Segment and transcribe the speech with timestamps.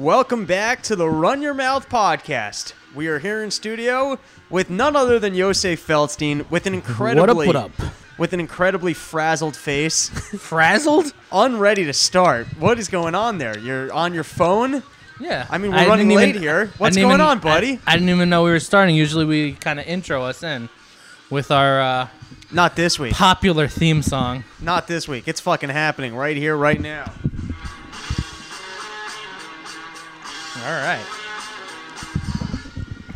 [0.00, 2.72] Welcome back to the Run Your Mouth podcast.
[2.94, 4.18] We are here in studio
[4.48, 7.70] with none other than Yosef Feldstein with an incredibly what up?
[8.16, 11.12] with an incredibly frazzled face, Frazzled?
[11.30, 12.46] unready to start.
[12.58, 13.58] What is going on there?
[13.58, 14.82] You're on your phone?
[15.20, 15.46] Yeah.
[15.50, 16.70] I mean, we're running didn't late even- here.
[16.78, 17.78] What's going even- on, buddy?
[17.86, 18.94] I, I didn't even know we were starting.
[18.96, 20.70] Usually we kind of intro us in
[21.28, 22.08] with our uh,
[22.50, 23.12] Not this week.
[23.12, 24.44] popular theme song.
[24.62, 25.28] Not this week.
[25.28, 27.12] It's fucking happening right here, right now.
[30.62, 31.04] All right.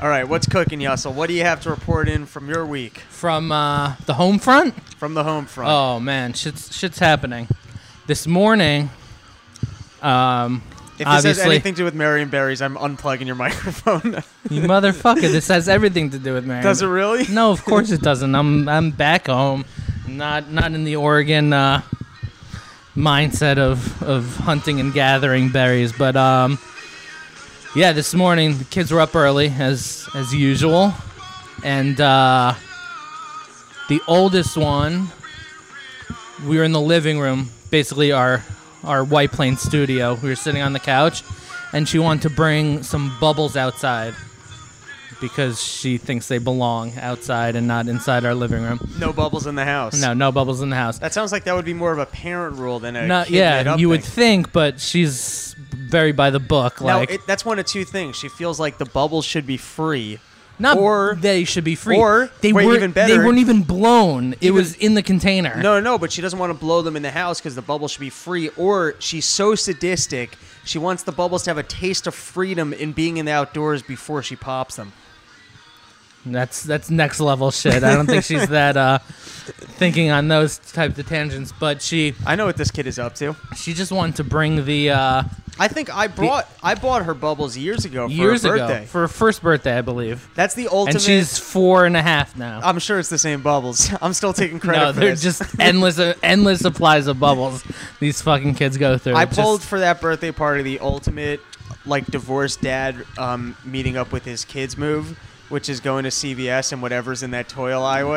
[0.00, 1.14] All right, what's cooking, Yussel?
[1.14, 4.74] What do you have to report in from your week From uh, the home front?
[4.98, 5.70] from the home front?
[5.70, 6.32] Oh, man.
[6.32, 7.48] Shit's, shit's happening.
[8.06, 8.90] This morning,
[10.02, 10.62] um,
[10.98, 14.22] if this has anything to do with Marion Berries, I'm unplugging your microphone.
[14.50, 16.64] you motherfucker, this has everything to do with Marion.
[16.64, 17.26] Does it really?
[17.28, 18.34] No, of course it doesn't.
[18.34, 19.64] I'm I'm back home,
[20.06, 21.82] not not in the Oregon uh,
[22.96, 25.92] mindset of of hunting and gathering berries.
[25.92, 26.58] But um,
[27.74, 30.92] yeah, this morning the kids were up early as as usual,
[31.64, 32.54] and uh,
[33.88, 35.08] the oldest one,
[36.46, 38.42] we were in the living room, basically our
[38.84, 40.14] our White Plains studio.
[40.22, 41.22] We were sitting on the couch,
[41.72, 44.14] and she wanted to bring some bubbles outside
[45.20, 48.78] because she thinks they belong outside and not inside our living room.
[48.98, 50.00] No bubbles in the house.
[50.00, 50.98] No, no bubbles in the house.
[50.98, 53.32] That sounds like that would be more of a parent rule than a No, kid
[53.32, 56.80] made yeah, you would think, but she's very by the book.
[56.80, 58.16] Now, Like, it, that's one of two things.
[58.16, 60.18] She feels like the bubbles should be free.
[60.58, 61.96] not or- they should be free.
[61.98, 62.76] or, they weren't.
[62.76, 64.34] even they weren't even blown.
[64.40, 65.60] it was in the container.
[65.60, 67.90] No, no, but she doesn't want to blow them in the house because the bubbles
[67.92, 68.48] should be free.
[68.50, 72.92] Or she's so sadistic, she wants the bubbles to have a taste of freedom in
[72.92, 74.92] being in the outdoors before she pops them.
[76.26, 77.84] That's that's next level shit.
[77.84, 78.98] I don't think she's that uh,
[79.76, 81.52] thinking on those types of tangents.
[81.52, 83.36] But she I know what this kid is up to.
[83.56, 85.22] she just wanted to bring the uh,
[85.58, 89.02] I think I brought I bought her bubbles years ago for years her ago for
[89.02, 90.28] her first birthday, I believe.
[90.34, 90.96] That's the ultimate.
[90.96, 92.60] And she's four and a half now.
[92.62, 93.90] I'm sure it's the same bubbles.
[94.02, 97.64] I'm still taking credit no, for they're just endless, uh, endless supplies of bubbles
[98.00, 99.14] these fucking kids go through.
[99.14, 101.40] I Just- pulled for that birthday party the ultimate,
[101.86, 105.16] like divorced dad um, meeting up with his kids move,
[105.50, 108.12] which is going to CVS and whatever's in that toy aisle.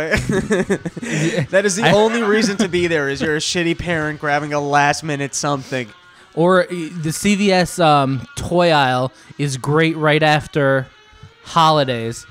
[1.51, 3.09] that is the only reason to be there.
[3.09, 5.89] Is you're a shitty parent grabbing a last minute something.
[6.37, 10.85] Or uh, the CVS um, toy aisle is great right after
[11.43, 12.25] holidays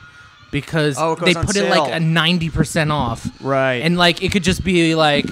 [0.52, 1.92] because Oh, it goes they on put it like sale.
[1.94, 3.82] a ninety percent off, Right.
[3.82, 5.26] and like it could just be like,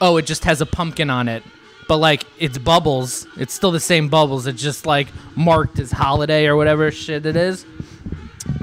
[0.00, 1.42] oh, it just has a pumpkin on it.
[1.88, 4.46] But like it's bubbles, it's still the same bubbles.
[4.46, 7.64] It's just like marked as holiday or whatever shit it is.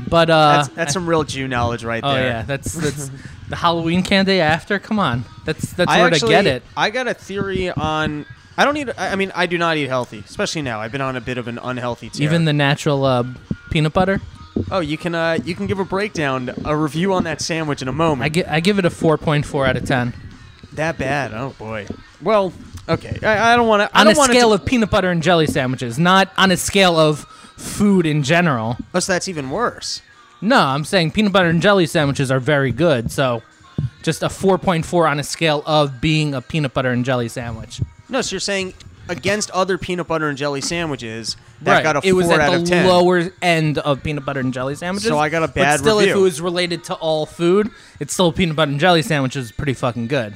[0.07, 2.23] But uh, that's that's some real Jew knowledge right Oh there.
[2.27, 3.09] yeah, that's that's
[3.49, 4.77] the Halloween candy after.
[4.77, 6.63] Come on, that's that's I where actually, to get it.
[6.77, 8.27] I got a theory on.
[8.57, 8.89] I don't eat.
[8.97, 10.79] I mean, I do not eat healthy, especially now.
[10.79, 12.23] I've been on a bit of an unhealthy tear.
[12.23, 13.23] Even the natural uh,
[13.69, 14.21] peanut butter.
[14.71, 17.87] oh, you can uh, you can give a breakdown, a review on that sandwich in
[17.87, 18.23] a moment.
[18.25, 20.13] I, gi- I give it a 4.4 out of 10.
[20.73, 21.33] That bad?
[21.33, 21.87] Oh boy.
[22.21, 22.53] Well,
[22.87, 23.19] okay.
[23.23, 23.99] I, I don't want to.
[23.99, 27.25] On a scale of peanut butter and jelly sandwiches, not on a scale of
[27.57, 28.77] food in general.
[28.93, 30.01] Oh, so that's even worse.
[30.41, 33.11] No, I'm saying peanut butter and jelly sandwiches are very good.
[33.11, 33.41] So
[34.03, 37.81] just a 4.4 on a scale of being a peanut butter and jelly sandwich.
[38.09, 38.73] No, so you're saying
[39.07, 42.51] against other peanut butter and jelly sandwiches, that got a it was four at out
[42.51, 42.87] the of ten.
[42.87, 45.07] lower end of peanut butter and jelly sandwiches.
[45.09, 48.13] So I got a But bad still, if it was related to all food, it's
[48.13, 50.35] still peanut butter and jelly sandwiches pretty fucking good.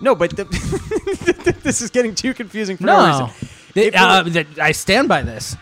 [0.00, 0.44] No, but the,
[1.62, 3.48] this is getting too confusing for no, No, reason.
[3.74, 4.24] It uh,
[4.60, 5.56] I stand by this.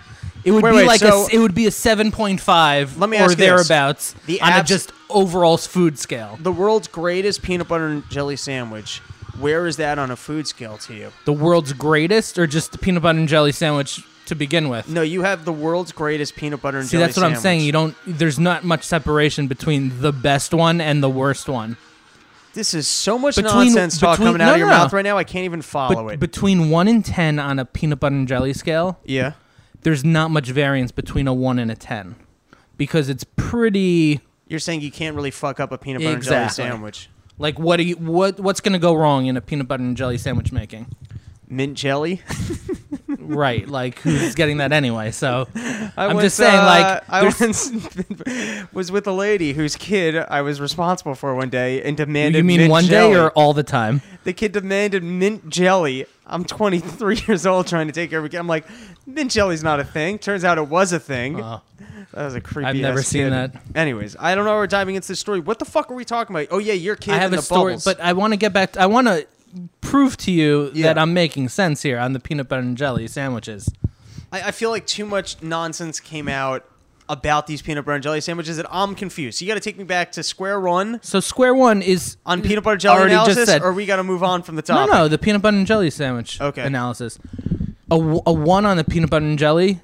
[0.44, 2.98] It would Wait, be wait, like so- a, it would be a seven point five
[2.98, 3.46] Let me or ask you this.
[3.46, 6.38] thereabouts The on a just overall food scale.
[6.40, 9.00] The world's greatest peanut butter and jelly sandwich.
[9.38, 11.10] Where is that on a food scale to you?
[11.24, 14.88] The world's greatest, or just the peanut butter and jelly sandwich to begin with.
[14.88, 17.40] No, you have the world's greatest peanut butter and See, jelly See, that's what I'm
[17.40, 17.60] saying.
[17.60, 17.96] You don't.
[18.06, 21.76] There's not much separation between the best one and the worst one.
[22.54, 24.78] This is so much Between- nonsense talk between- coming out no, of your no, no.
[24.80, 25.16] mouth right now.
[25.16, 26.20] I can't even follow But it.
[26.20, 29.32] between one and ten on a peanut butter and jelly scale, yeah.
[29.82, 32.14] there's not much variance between a one and a ten,
[32.76, 34.20] because it's pretty.
[34.48, 37.08] You're saying you can't really fuck up a peanut butter and jelly sandwich.
[37.38, 40.18] Like, what do you what what's gonna go wrong in a peanut butter and jelly
[40.18, 40.86] sandwich making?
[41.48, 42.22] Mint jelly.
[43.18, 45.10] right, like who's getting that anyway?
[45.10, 47.70] So I I'm once, just saying, uh, like, I once
[48.72, 52.38] was with a lady whose kid I was responsible for one day and demanded.
[52.38, 53.14] you mean one jelly.
[53.14, 54.02] day or all the time?
[54.24, 56.06] the kid demanded mint jelly?
[56.26, 58.38] I'm 23 years old trying to take care of a kid.
[58.38, 58.64] I'm like,
[59.06, 60.18] mint jelly's not a thing.
[60.18, 61.40] Turns out it was a thing.
[61.42, 61.60] Oh.
[62.12, 62.68] that was a creepy.
[62.68, 63.32] I've never seen kid.
[63.32, 63.62] that.
[63.74, 64.54] Anyways, I don't know.
[64.54, 65.40] We're diving into the story.
[65.40, 66.48] What the fuck are we talking about?
[66.50, 67.14] Oh yeah, your kid.
[67.14, 67.84] I have a the story, bubbles.
[67.84, 68.76] but I want to get back.
[68.76, 69.26] I want to
[69.80, 70.86] prove to you Yeah.
[70.86, 73.68] that I'm making sense here on the peanut butter and jelly sandwiches.
[74.30, 76.64] I, I feel like too much nonsense came out
[77.08, 79.38] about these peanut butter and jelly sandwiches that I'm confused.
[79.38, 82.42] So you got to take me back to square one So square one is on
[82.42, 83.62] peanut butter jelly already analysis, just said.
[83.62, 84.88] or we got to move on from the no, top.
[84.88, 86.62] no, no, the peanut butter and jelly sandwich Okay.
[86.62, 87.18] analysis.
[87.90, 89.80] A, w- a one on the peanut butter and jelly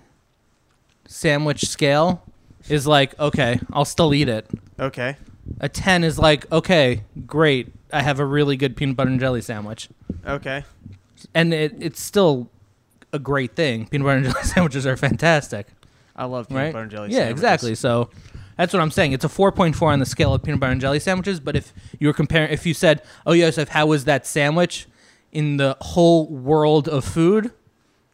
[1.06, 2.22] sandwich scale
[2.68, 4.46] is like okay, I'll still eat it.
[4.78, 5.16] Okay.
[5.60, 9.40] A ten is like okay, great, I have a really good peanut butter and jelly
[9.40, 9.88] sandwich,
[10.26, 10.64] Okay.
[11.34, 12.48] and it, it's still
[13.12, 13.86] a great thing.
[13.88, 15.66] Peanut butter and jelly sandwiches are fantastic.
[16.18, 16.72] I love peanut right?
[16.72, 17.10] butter and jelly.
[17.10, 17.38] yeah, sandwiches.
[17.38, 17.74] exactly.
[17.76, 18.10] So
[18.56, 19.12] that's what I'm saying.
[19.12, 21.40] It's a 4.4 on the scale of peanut butter and jelly sandwiches.
[21.40, 24.86] But if you were comparing, if you said, "Oh, Yosef, how was that sandwich
[25.32, 27.52] in the whole world of food?"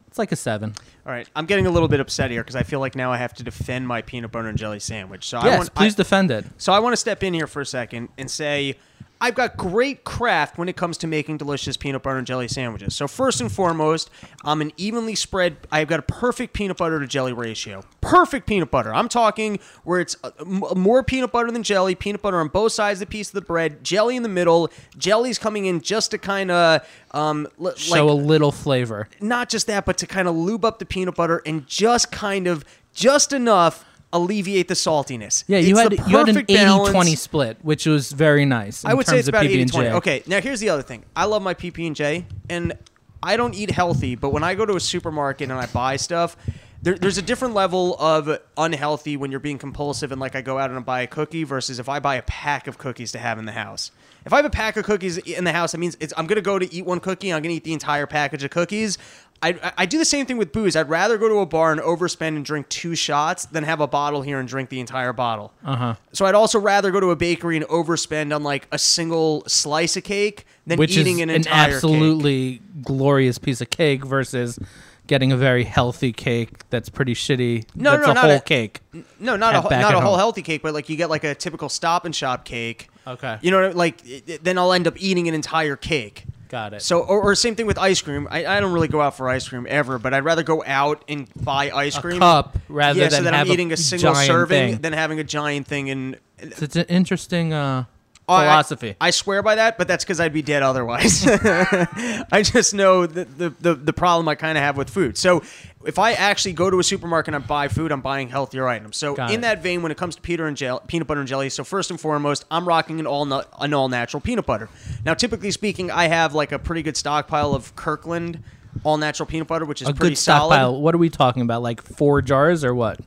[0.06, 0.74] It's like a seven.
[1.06, 3.16] All right, I'm getting a little bit upset here because I feel like now I
[3.16, 5.26] have to defend my peanut butter and jelly sandwich.
[5.26, 6.44] So I yes, want, please I, defend it.
[6.56, 8.76] So I want to step in here for a second and say
[9.24, 12.94] I've got great craft when it comes to making delicious peanut butter and jelly sandwiches.
[12.94, 14.10] So first and foremost,
[14.44, 15.56] I'm an evenly spread.
[15.72, 17.82] I've got a perfect peanut butter to jelly ratio.
[18.02, 18.94] Perfect peanut butter.
[18.94, 21.94] I'm talking where it's uh, more peanut butter than jelly.
[21.94, 23.82] Peanut butter on both sides of the piece of the bread.
[23.82, 24.70] Jelly in the middle.
[24.98, 29.08] Jelly's coming in just to kind of um, l- like Show a little flavor.
[29.22, 32.46] not just that, but to kind of lube up the peanut butter and just kind
[32.46, 32.62] of
[32.92, 35.44] just enough alleviate the saltiness.
[35.46, 36.96] Yeah, you It's had you had an perfect balance.
[36.96, 38.84] 80-20 split, which was very nice.
[38.84, 39.88] In I would say it's about of PB 80 20.
[39.90, 41.04] Okay, now here's the other thing.
[41.14, 42.78] I love my PB and J, and
[43.22, 46.36] I don't eat healthy, but when I go to a supermarket and I buy stuff,
[46.82, 50.58] there, there's a different level of unhealthy when you're being compulsive and like I go
[50.58, 53.18] out and I buy a cookie versus if I buy a pack of cookies to
[53.18, 53.90] have in the house.
[54.24, 56.36] If I have a pack of cookies in the house, that means it's, I'm going
[56.36, 57.32] to go to eat one cookie.
[57.32, 58.96] I'm going to eat the entire package of cookies.
[59.42, 60.76] I, I- do the same thing with booze.
[60.76, 63.86] I'd rather go to a bar and overspend and drink two shots than have a
[63.86, 65.52] bottle here and drink the entire bottle.
[65.64, 65.94] Uh huh.
[66.12, 69.96] So I'd also rather go to a bakery and overspend on like a single slice
[69.98, 71.74] of cake than Which eating an an entire cake.
[71.74, 74.58] absolutely glorious piece of cake versus
[75.06, 77.66] getting a very healthy cake that's pretty shitty.
[77.74, 78.80] No, that's no, a not whole a- cake.
[79.20, 80.18] No, not a not a whole home.
[80.18, 82.88] healthy cake, but like you get like a typical Stop and Shop cake.
[83.06, 83.38] Okay.
[83.42, 86.24] You know, like it- it- then I'll end up eating an entire cake.
[86.48, 86.82] Got it.
[86.82, 88.28] So, or, or same thing with ice cream.
[88.30, 91.04] I, I don't really go out for ice cream ever, but I'd rather go out
[91.08, 92.18] and buy ice a cream.
[92.20, 94.80] cup rather yeah, than so that have I'm eating a, single giant serving thing.
[94.82, 95.90] than having a giant thing.
[95.90, 97.84] And It's, it's an interesting uh,
[98.28, 98.96] Oh, I- philosophy.
[99.00, 101.26] I, swear by that, but that's because I'd be dead otherwise.
[101.28, 105.18] I just know the, the, the, the problem I kind of have with food.
[105.18, 105.42] So
[105.84, 108.96] if I actually go to a supermarket and I buy food, I'm buying healthier items.
[108.96, 109.42] So Got in it.
[109.42, 111.90] that vein, when it comes to peanut and gel, peanut butter and jelly, so first
[111.90, 113.30] and foremost, I'm rocking an all
[113.60, 114.68] an all natural peanut butter.
[115.04, 118.42] Now, typically speaking, I have like a pretty good stockpile of Kirkland
[118.82, 120.48] all natural peanut butter, which is a pretty good stockpile.
[120.72, 120.78] solid.
[120.80, 121.62] What are we talking about?
[121.62, 122.98] Like four jars or what?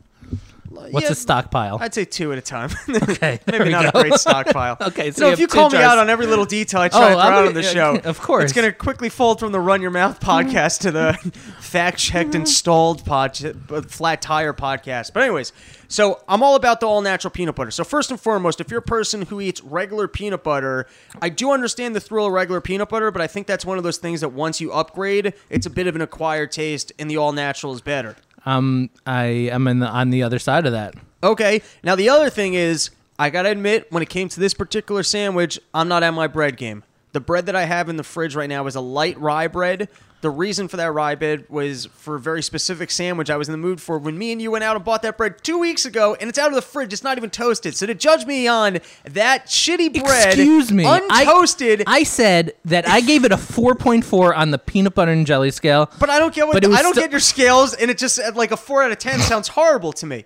[0.92, 1.78] What's Yeah, a stockpile?
[1.82, 2.70] I'd say two at a time.
[2.90, 4.78] Okay, Maybe not a great stockpile.
[4.82, 7.00] Okay, so know, you if you call me out on every little detail I try
[7.00, 8.44] Oh, to throw out on the uh, show, of course.
[8.46, 11.14] it's going to quickly fold from the Run Your Mouth podcast to the
[11.60, 13.40] fact checked installed pod,
[13.72, 15.14] uh, flat tire podcast.
[15.14, 15.52] But anyways,
[15.88, 17.72] so I'm all about the all natural peanut butter.
[17.72, 20.88] So first and foremost, if you're a person who eats regular peanut butter,
[21.22, 23.84] I do understand the thrill of regular peanut butter, but I think that's one of
[23.84, 27.18] those things that once you upgrade, it's a bit of an acquired taste, and the
[27.18, 28.16] all natural is better.
[28.48, 30.96] Um, I am in the, on the other side of that.
[31.22, 31.62] Okay.
[31.84, 35.60] Now the other thing is, I gotta admit, when it came to this particular sandwich,
[35.74, 36.84] I'm not at my bread game.
[37.12, 39.90] The bread that I have in the fridge right now is a light rye bread.
[40.22, 43.52] The reason for that rye bread was for a very specific sandwich I was in
[43.52, 45.86] the mood for when me and you went out and bought that bread two weeks
[45.86, 46.92] ago, and it's out of the fridge.
[46.92, 47.76] It's not even toasted.
[47.76, 52.88] So to judge me on that shitty bread, Excuse me, I- untoasted, I said that
[52.90, 55.90] I gave it a 4.4 on the peanut butter and jelly scale.
[56.00, 58.50] but I don't get what I don't still- get your scales, and it just like
[58.52, 60.26] a four out of ten sounds horrible to me.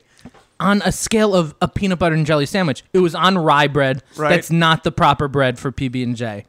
[0.59, 2.83] on a scale of a peanut butter and jelly sandwich.
[2.93, 4.03] It was on rye bread.
[4.15, 4.29] Right.
[4.29, 6.45] That's not the proper bread for PB and J.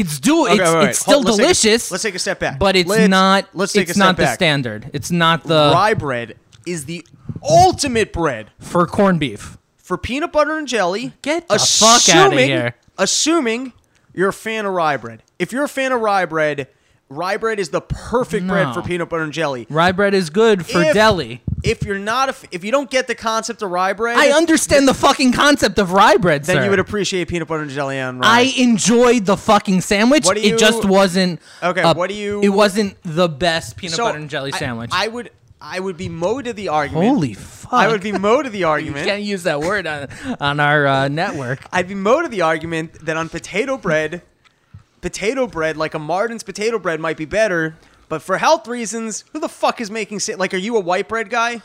[0.00, 0.88] It's do Okay, it's, wait, wait.
[0.90, 1.90] it's still let's take a- delicious.
[1.90, 2.58] let's take a step back.
[2.58, 3.48] But it's Let's- not.
[3.54, 4.34] let's take a it's step not the back.
[4.34, 4.90] standard.
[4.92, 6.36] It's not the rye bread
[6.66, 7.06] is the
[7.42, 9.56] ultimate bread for corned beef.
[9.76, 11.14] for peanut butter and jelly.
[11.22, 12.74] Get the fuck outta here.
[12.98, 13.72] Assuming
[14.12, 15.22] you're a fan of rye bread.
[15.38, 16.68] If you're a fan of rye bread,
[17.08, 19.66] rye bread is the perfect bread for peanut butter and jelly.
[19.70, 21.42] Rye bread is good for If- deli.
[21.64, 24.86] If you're not a, if you don't get the concept of rye bread, I understand
[24.86, 26.64] the fucking concept of rye bread, then sir.
[26.64, 28.28] you would appreciate peanut butter and jelly on rye.
[28.28, 30.24] I enjoyed the fucking sandwich.
[30.24, 31.40] What do it just wasn't.
[31.60, 34.90] Okay, a- what do you- It wasn't the best peanut So, butter and jelly sandwich.
[34.92, 37.08] I, would I would be mo to the argument.
[37.08, 37.72] Holy fuck!
[37.72, 39.04] I would be mo to the You argument.
[39.06, 40.06] can't use that word on,
[40.40, 41.58] on our uh, network.
[41.72, 44.22] I'd be mo to the argument that on potato bread,
[45.00, 47.76] potato bread like a Martin's potato bread might be better,
[48.08, 50.54] but for health reasons, who the fuck is making sa- like?
[50.54, 51.62] Are you a white bread guy?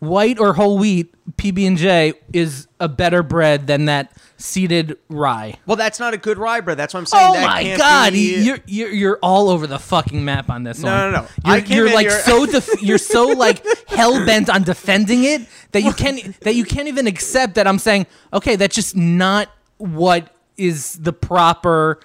[0.00, 5.54] white or whole wheat PB and J is a better bread than that seeded rye.
[5.64, 6.76] Well, that's not a good rye bread.
[6.76, 7.26] That's what I'm saying.
[7.30, 10.62] Oh that my can't god, be- you're, you're you're all over the fucking map on
[10.64, 11.12] this No, one.
[11.12, 11.26] no, no.
[11.46, 14.64] You're, I came you're in like here- so def- you're so like hell bent on
[14.64, 18.74] defending it that you can't that you can't even accept that I'm saying okay, that's
[18.74, 19.48] just not
[19.78, 21.98] what is the proper,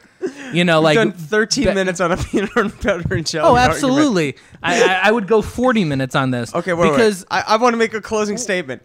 [0.52, 3.48] you know, like done 13 be- minutes on a peanut butter and jelly.
[3.50, 4.36] Oh, absolutely.
[4.62, 6.54] I, I I would go 40 minutes on this.
[6.54, 7.28] Okay, wait, because wait.
[7.48, 8.82] I, I want to make a closing statement.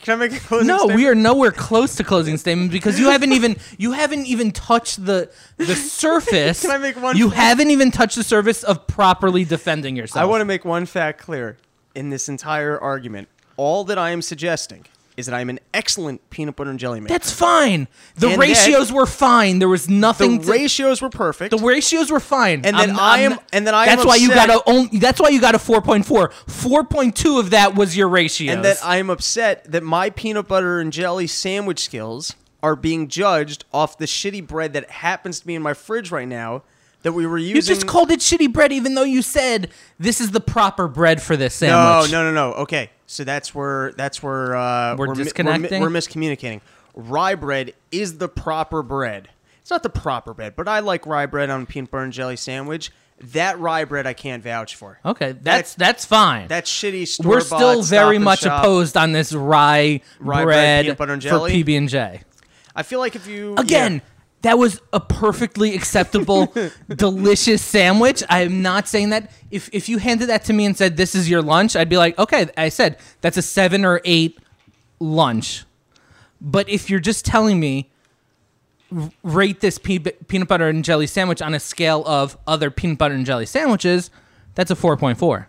[0.00, 0.96] Can I make a closing No, statement?
[0.98, 5.04] we are nowhere close to closing statement because you haven't even you haven't even touched
[5.06, 6.60] the the surface.
[6.60, 7.40] Can I make one You fact?
[7.40, 10.22] haven't even touched the surface of properly defending yourself.
[10.22, 11.56] I want to make one fact clear
[11.94, 13.28] in this entire argument.
[13.56, 14.84] All that I am suggesting
[15.16, 17.12] is that I'm an excellent peanut butter and jelly maker.
[17.14, 17.86] That's fine.
[18.16, 19.60] The And ratios were fine.
[19.60, 20.40] There was the nothing.
[20.40, 21.50] to- the ratios were perfect.
[21.56, 22.62] the ratios were fine.
[22.64, 24.68] And then I am- and then I am That's why you upset- got a.
[24.70, 26.30] Only, that's why you got a 4.4.
[26.46, 28.54] 4.2 of that was your ratios.
[28.54, 33.08] and that I am upset that my peanut butter and jelly sandwich skills are being
[33.08, 36.62] judged off the shitty bread that happens to be in my fridge right now
[37.02, 37.56] that we were using.
[37.56, 41.20] you just called it shitty bread, even though you said this is the proper bread
[41.22, 42.10] for this No, sandwich.
[42.12, 42.54] no, no, no.
[42.62, 45.80] Okay, so that's where that's where uh, We're mi- mi- disconnecting?
[45.82, 46.60] We're, miscommunicating.
[46.94, 49.28] Rye bread is the proper bread.
[49.60, 52.12] It's not the proper bread, but I like rye bread on a peanut butter and
[52.12, 52.90] jelly sandwich.
[53.20, 54.98] That rye bread I can't vouch for.
[55.04, 56.48] Okay, that's that's fine.
[56.48, 58.62] That shitty store We're still very much shop.
[58.62, 61.28] opposed on this rye, Rye bread, bread, peanut butter and for?
[61.30, 62.20] PB and J.
[62.76, 64.00] I feel like if you Again, yeah.
[64.44, 66.54] That was a perfectly acceptable,
[66.88, 68.22] delicious sandwich.
[68.30, 69.30] I'm not saying that.
[69.50, 71.96] If if you handed that to me and said this is your lunch, I'd be
[71.98, 72.48] like, okay.
[72.56, 74.38] I said that's a seven or eight
[75.00, 75.64] lunch.
[76.40, 77.90] But if you're just telling me
[79.22, 83.14] rate this pe- peanut butter and jelly sandwich on a scale of other peanut butter
[83.14, 84.10] and jelly sandwiches,
[84.54, 85.48] that's a four point four.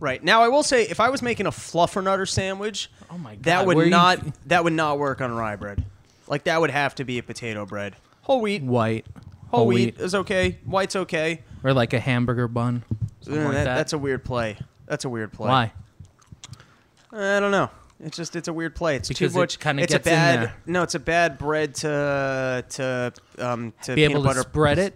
[0.00, 3.44] Right now, I will say if I was making a fluffernutter sandwich, Oh my God,
[3.44, 5.84] that would where you- not that would not work on rye bread.
[6.26, 7.96] Like that would have to be a potato bread.
[8.24, 9.06] Whole wheat, White,
[9.48, 10.58] whole, wheat, is okay.
[10.64, 11.42] White's okay.
[11.62, 12.82] or like a hamburger bun.
[13.20, 13.74] Something Uh, like that- that.
[13.76, 14.58] That's a weird play.
[14.86, 15.48] That's a weird play.
[15.48, 15.72] Why?
[17.12, 17.70] I don't know.
[18.00, 18.96] It's just it's a weird play.
[18.96, 19.58] It's Because too much.
[19.60, 20.38] kinda it's gets a in bad.
[20.40, 20.54] there.
[20.66, 24.40] No, it's a bad bread to to um to Be peanut able to butter.
[24.40, 24.94] spread it.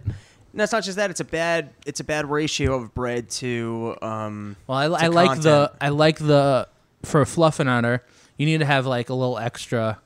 [0.53, 1.09] No, it's not just that.
[1.09, 1.69] It's a bad.
[1.85, 4.57] It's a bad ratio of bread to um.
[4.67, 5.77] Well, I, to I like the content.
[5.81, 6.67] I like the
[7.03, 8.01] for a fluffinator.
[8.37, 9.99] You need to have like a little extra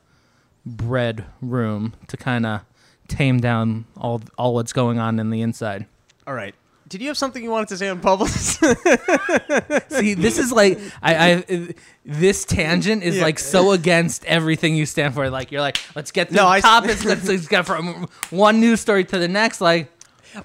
[0.64, 2.60] bread room to kind of
[3.08, 5.86] tame down all all what's going on in the inside.
[6.26, 6.54] All right.
[6.88, 8.30] Did you have something you wanted to say on bubbles?
[9.88, 13.22] See, this is like I, I this tangent is Yeah.
[13.22, 15.28] like so against everything you stand for.
[15.30, 17.04] Like you're like, let's get No, the I- topics.
[17.04, 19.60] let's, let's get from one news story to the next.
[19.60, 19.90] Like,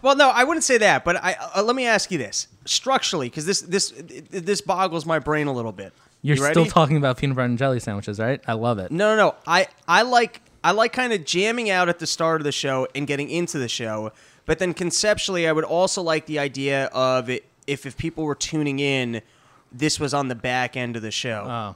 [0.01, 1.03] well, no, I wouldn't say that.
[1.03, 3.93] But I uh, let me ask you this structurally, because this this
[4.29, 5.93] this boggles my brain a little bit.
[6.21, 8.41] you're You still talking about peanut butter and jelly sandwiches, right?
[8.47, 8.91] I love it.
[8.91, 9.35] No, no, no.
[9.45, 12.87] I I like I like kind of jamming out at the start of the show
[12.93, 14.11] and getting into the show.
[14.45, 18.35] But then conceptually, I would also like the idea of it, if if people were
[18.35, 19.21] tuning in,
[19.71, 21.45] this was on the back end of the show.
[21.47, 21.75] Oh.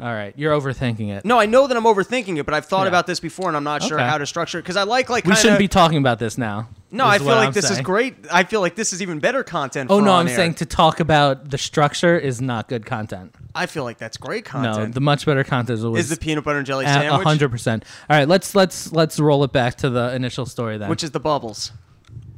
[0.00, 1.24] All right, you're overthinking it.
[1.24, 2.88] no, I know that I'm overthinking it, but I've thought Yeah.
[2.88, 4.08] about this before, and I'm not sure Okay.
[4.08, 6.36] how to structure it because I like like we kinda, shouldn't be talking about this
[6.36, 6.68] now.
[6.90, 8.16] No, I feel like I'm this is great.
[8.32, 9.90] I feel like this is even better content.
[9.92, 10.34] Oh no, I'm air.
[10.34, 13.34] saying to talk about the structure is not good content.
[13.54, 14.76] I feel like that's great content.
[14.88, 17.50] No, the much better content was is the peanut butter and jelly a sandwich, hundred
[17.50, 17.84] percent.
[18.10, 20.88] All right, let's let's let's roll it back to the initial story then.
[20.90, 21.70] which is the bubbles.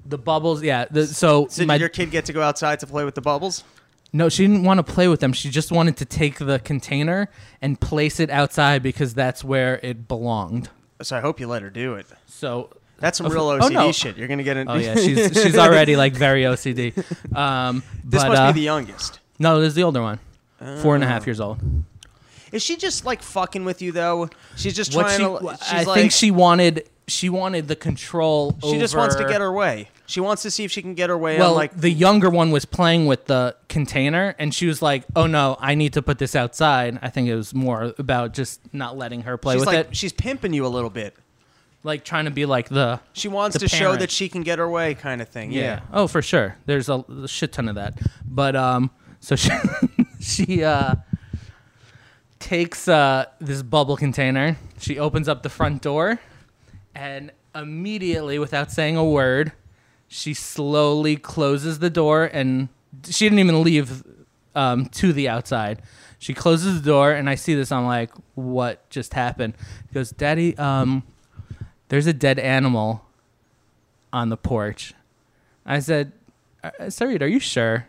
[0.09, 0.85] the bubbles, yeah.
[0.91, 3.21] The, so So my, did your kid get to go outside to play with the
[3.23, 3.65] bubbles?
[4.17, 5.33] No, she didn't want to play with them.
[5.33, 7.29] She just wanted to take the container
[7.61, 10.71] and place it outside because that's where it belonged.
[11.03, 12.07] So I hope you let her do it.
[12.27, 13.93] So That's some Oh, real oh, OCD no.
[13.93, 14.17] shit.
[14.17, 14.69] You're gonna get in.
[14.71, 16.97] oh yeah, she's she's already like very OCD.
[17.37, 19.21] Um, this but, must uh, be the youngest.
[19.39, 20.19] no, this is the older one,
[20.81, 21.11] four and a Oh.
[21.11, 21.59] half years old.
[22.53, 24.31] Is she just like fucking with you though?
[24.57, 25.57] She's just What trying she, to.
[25.63, 28.57] She's I like, think she wanted she wanted the control.
[28.63, 29.89] She just wants to get her way.
[30.07, 31.77] She wants to see if she can get her way Well, on like.
[31.77, 35.75] the younger one was playing with the container, and she was like, "Oh no, I
[35.75, 39.37] need to put this outside." I think it was more about just not letting her
[39.37, 41.17] play she's with like it, she's pimping you a little bit.
[41.83, 44.59] like trying to be like the She wants The to show that she can get
[44.59, 45.53] her way, kind of thing.
[45.53, 45.81] Yeah.
[45.93, 46.57] Oh, for sure.
[46.67, 47.99] There's a, a shit ton of that.
[48.25, 49.51] But um, so she
[50.21, 50.95] she uh
[52.39, 54.57] takes uh this bubble container.
[54.79, 56.21] She opens up the front door,
[56.95, 59.53] and immediately, without saying a word,
[60.09, 62.69] she slowly closes the door, and
[63.09, 64.03] she didn't even leave
[64.55, 65.83] um to the outside.
[66.19, 67.71] She closes the door, and I see this.
[67.71, 69.55] I'm like, what just happened?
[69.89, 71.03] She goes, Daddy, um,
[71.89, 73.05] there's a dead animal
[74.13, 74.95] on the porch.
[75.67, 76.13] I said,
[76.65, 77.87] uh, Sarid, are you sure?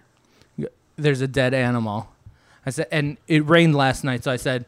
[0.97, 2.09] There's a dead animal.
[2.65, 4.65] I said, and it rained last night, so I said,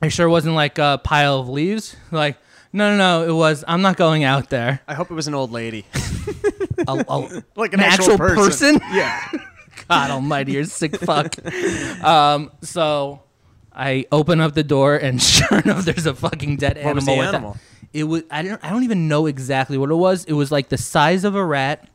[0.00, 2.36] "Are you sure wasn't like a pile of leaves?" Like,
[2.72, 3.64] no, no, no, it was.
[3.66, 4.80] I'm not going out there.
[4.86, 5.84] I hope it was an old lady,
[6.88, 8.80] A, a- like an, actual, person.
[8.92, 9.20] Yeah.
[9.88, 11.34] God Almighty, you're a sick fuck.
[12.04, 13.22] um, so
[13.72, 16.86] I open up the door, and sure enough, there's a fucking dead animal.
[16.86, 17.56] What was the with that- animal?
[17.94, 18.22] It was.
[18.30, 18.62] I don't.
[18.62, 20.24] I don't even know exactly what it was.
[20.26, 21.88] It was like the size of a rat.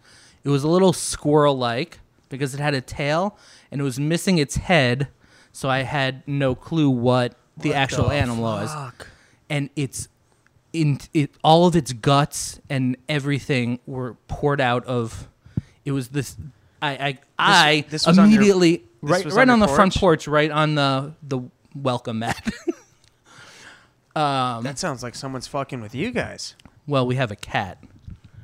[0.44, 2.00] It was a little squirrel-like
[2.30, 3.38] because it had a tail,
[3.72, 5.08] and it was missing its head.
[5.52, 8.92] So I had no clue what the actual animal was.
[9.52, 10.08] And it's
[10.74, 11.32] in it.
[11.44, 15.28] All of its guts and everything were poured out of.
[15.86, 16.36] It was this.
[16.82, 19.68] I I I this was on your- immediately this right was right on on your
[19.70, 20.26] the front porch?
[20.26, 21.40] porch, right on the the
[21.76, 22.46] welcome mat.
[24.16, 24.64] um.
[24.64, 26.56] That sounds like someone's fucking with you guys.
[26.88, 27.78] Well, we have a cat.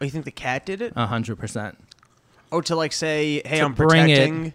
[0.02, 0.94] Oh, you think the cat did it?
[0.96, 1.78] A hundred percent.
[2.52, 4.54] Oh, to like say, hey, To I'm bring it- protecting.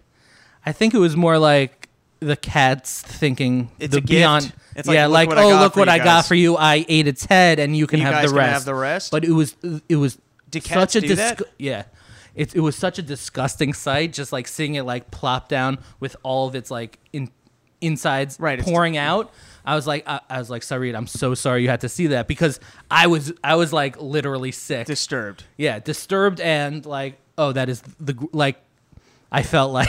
[0.65, 1.84] I think it was more like
[2.25, 4.09] the cat's thinking It's the a gift.
[4.09, 4.53] beyond.
[4.75, 6.03] It's like, yeah, "Look like what I oh got look for what you I got
[6.05, 6.57] guys." for you.
[6.57, 8.53] I ate its head, and you can You have guys the can rest.
[8.53, 9.11] have the rest?
[9.11, 9.55] But it was
[9.89, 10.17] it was
[10.49, 11.41] Do cats such a do that?
[11.57, 11.83] yeah.
[12.35, 16.17] It, it was such a disgusting sight, just like seeing it like plop down with
[16.23, 17.29] all of its like in
[17.79, 19.31] insides Right, it's- pouring out.
[19.67, 22.07] I was like, I, I was like, Sarid, I'm so sorry you had to see
[22.07, 22.59] that because
[22.91, 24.85] I was, I was like literally sick.
[24.85, 25.43] Disturbed.
[25.57, 28.57] yeah, disturbed and like, oh, that is the gr- like,
[29.31, 29.87] I felt like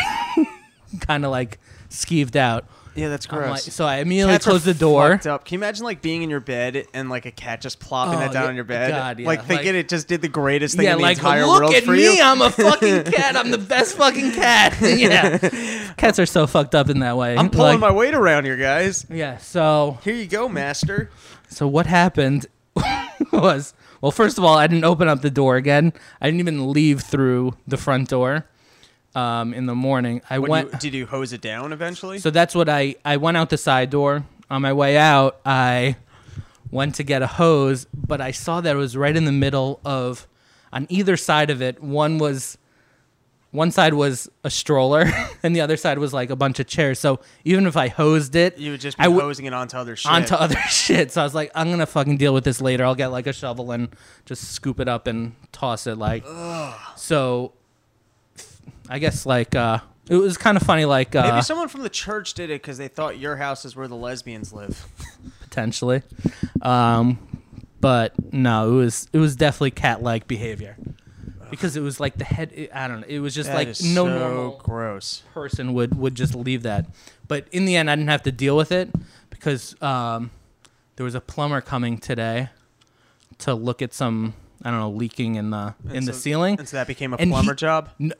[1.00, 1.58] kind of like
[1.90, 2.66] skeeved out.
[2.94, 3.50] Yeah, that's I'm gross.
[3.50, 5.10] like- so I immediately Cats are closed the door.
[5.12, 5.44] fucked Up.
[5.44, 8.20] Can you imagine like being in your bed and like a cat just plopping Oh,
[8.20, 8.90] that down yeah, on your bed?
[8.90, 11.18] God, yeah, Like thinking like- it just did the greatest thing Yeah, in the like
[11.18, 12.22] entire look world at for me, you.
[12.22, 13.36] I'm a fucking cat.
[13.36, 14.78] I'm the best fucking cat.
[14.80, 15.36] yeah,
[15.98, 17.36] cats are so fucked up in that way.
[17.36, 19.04] I'm pulling my weight around here, guys.
[19.10, 19.36] Yeah.
[19.38, 21.10] So Here you go, master.
[21.50, 22.46] so what happened
[23.30, 25.92] was well, first of all, I didn't open up the door again.
[26.20, 28.46] I didn't even leave through the front door.
[29.16, 30.72] Um, in the morning, I When went.
[30.74, 32.18] you, did you hose it down eventually?
[32.18, 34.24] So that's what I I went out the side door.
[34.50, 35.96] On my way out, I
[36.70, 39.80] went to get a hose, but I saw that it was right in the middle
[39.84, 40.26] of
[40.72, 41.82] on either side of it.
[41.82, 42.58] One was
[43.52, 45.06] one side was a stroller
[45.42, 46.98] and the other side was like a bunch of chairs.
[46.98, 49.96] So even if I hosed it, you would just be I hosing it onto other
[49.96, 50.12] shit.
[50.12, 51.10] onto other shit.
[51.10, 52.84] So I was like, I'm gonna fucking deal with this later.
[52.84, 53.88] I'll get like a shovel and
[54.26, 55.96] just scoop it up and toss it.
[55.96, 56.24] Like,
[56.96, 57.54] so
[58.88, 60.84] I guess like uh, it was kind of funny.
[60.84, 63.74] Like uh, Maybe someone from the church did it because they thought your house is
[63.76, 64.86] where the lesbians live.
[65.40, 66.02] potentially,
[66.62, 67.18] um,
[67.80, 70.76] but no, it was it was definitely cat like behavior
[71.50, 72.52] because it was like the head.
[72.54, 73.06] It, I don't know.
[73.08, 75.22] It was just That like is no so normal gross.
[75.32, 76.86] person would would just leave that.
[77.28, 78.90] But in the end, I didn't have to deal with it
[79.30, 80.30] because um,
[80.96, 82.50] there was a plumber coming today
[83.38, 86.58] to look at some I don't know leaking in the in the so- ceiling.
[86.58, 87.90] And so that became a And he- plumber job.
[88.00, 88.12] N-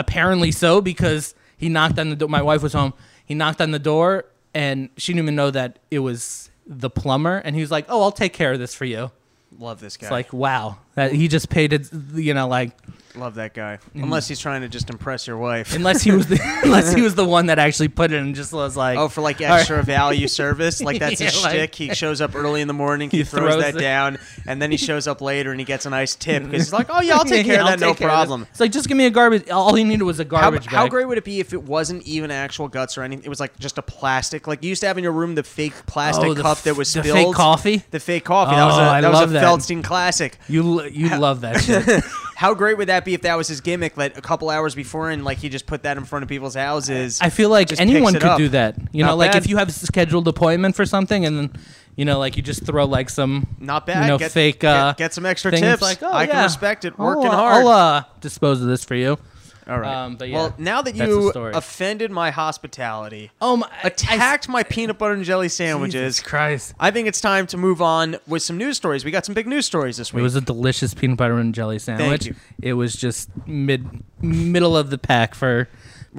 [0.00, 2.28] apparently so because he knocked on the door.
[2.28, 2.94] My wife was home.
[3.24, 7.36] He knocked on the door and she didn't even know that it was the plumber.
[7.36, 9.10] And he was like, "Oh, I'll take care of this for you."
[9.58, 10.06] Love this guy.
[10.06, 11.88] It's like wow, that he just paid it.
[12.14, 12.72] You know, like
[13.16, 13.80] Love that guy.
[13.96, 15.74] Unless he's trying to just impress your wife.
[15.74, 18.52] unless he was the unless he was the one that actually put it and just
[18.52, 21.74] was like, Oh, for like extra value service, like that's his Yeah, like- shtick.
[21.74, 23.80] He shows up early in the morning, he, He throws, throws that it.
[23.80, 26.72] down, and then he shows up later and he gets a nice tip because he's
[26.72, 28.14] like, "Oh yeah, I'll take care of that, no take care this.
[28.14, 29.50] problem." It's like just give me a garbage.
[29.50, 30.90] All he needed was a How, garbage how bag.
[30.92, 33.24] great would it be if it wasn't even actual guts or anything?
[33.24, 35.42] It was like just a plastic, like you used to have in your room, the
[35.42, 37.16] fake plastic Oh, the cup f- that was the spilled.
[37.18, 37.82] fake coffee.
[37.90, 38.54] The fake coffee.
[38.54, 39.44] that was oh, a, Oh, I that was love a that.
[39.44, 40.38] Feldstein classic.
[40.48, 42.04] You you love that shit.
[42.36, 43.96] How great would that be if that was his gimmick?
[43.96, 46.54] Like a couple hours before, and like he just put that in front of people's
[46.54, 47.20] houses.
[47.20, 48.38] I feel like just anyone picks it could up.
[48.38, 48.76] do that.
[48.92, 49.42] You Not know, like bad.
[49.42, 51.52] if you have a scheduled appointment for something, and then
[51.96, 54.02] you know, like you just throw like some Not bad.
[54.04, 55.82] You know, get, fake, get- uh, get, some extra things tips.
[55.82, 56.94] like, oh, I can respect it.
[56.98, 57.64] I'll, Working uh, hard.
[57.64, 59.18] I'll uh, dispose of this for you.
[59.68, 59.94] All right.
[60.04, 61.52] um, but yeah, well, now that that's the you story.
[61.54, 63.70] offended my hospitality, Oh my!
[63.84, 66.74] attacked my peanut butter and jelly sandwiches, Jesus Christ!
[66.80, 69.04] I think it's time to move on with some news stories.
[69.04, 70.18] We got some big news stories this week.
[70.18, 70.24] It week.
[70.24, 72.26] was a delicious peanut butter and jelly sandwich.
[72.26, 72.34] you.
[72.62, 73.86] It was just mid
[74.22, 75.68] middle of the pack for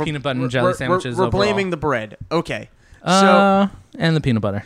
[0.04, 1.16] peanut butter and jelly we're- sandwiches.
[1.16, 1.42] We're, we're overall.
[1.44, 2.18] blaming the bread.
[2.32, 2.70] Okay.
[3.04, 4.64] So, uh, and the peanut butter.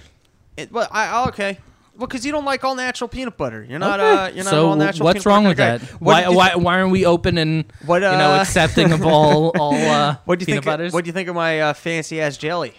[0.57, 1.57] it, well, I, I- okay.
[1.97, 3.63] Well, because you don't like all natural peanut butter.
[3.67, 3.99] You're not.
[3.99, 4.09] Okay.
[4.09, 5.05] Uh, you're not so all natural.
[5.05, 6.01] what's peanut wrong butter with that?
[6.01, 9.49] Why, why th- why aren't we open and What, you know uh, accepting of all
[9.57, 10.73] all uh, What do you peanut think?
[10.73, 10.93] butters?
[10.93, 12.73] What do you think of my uh, fancy ass jelly?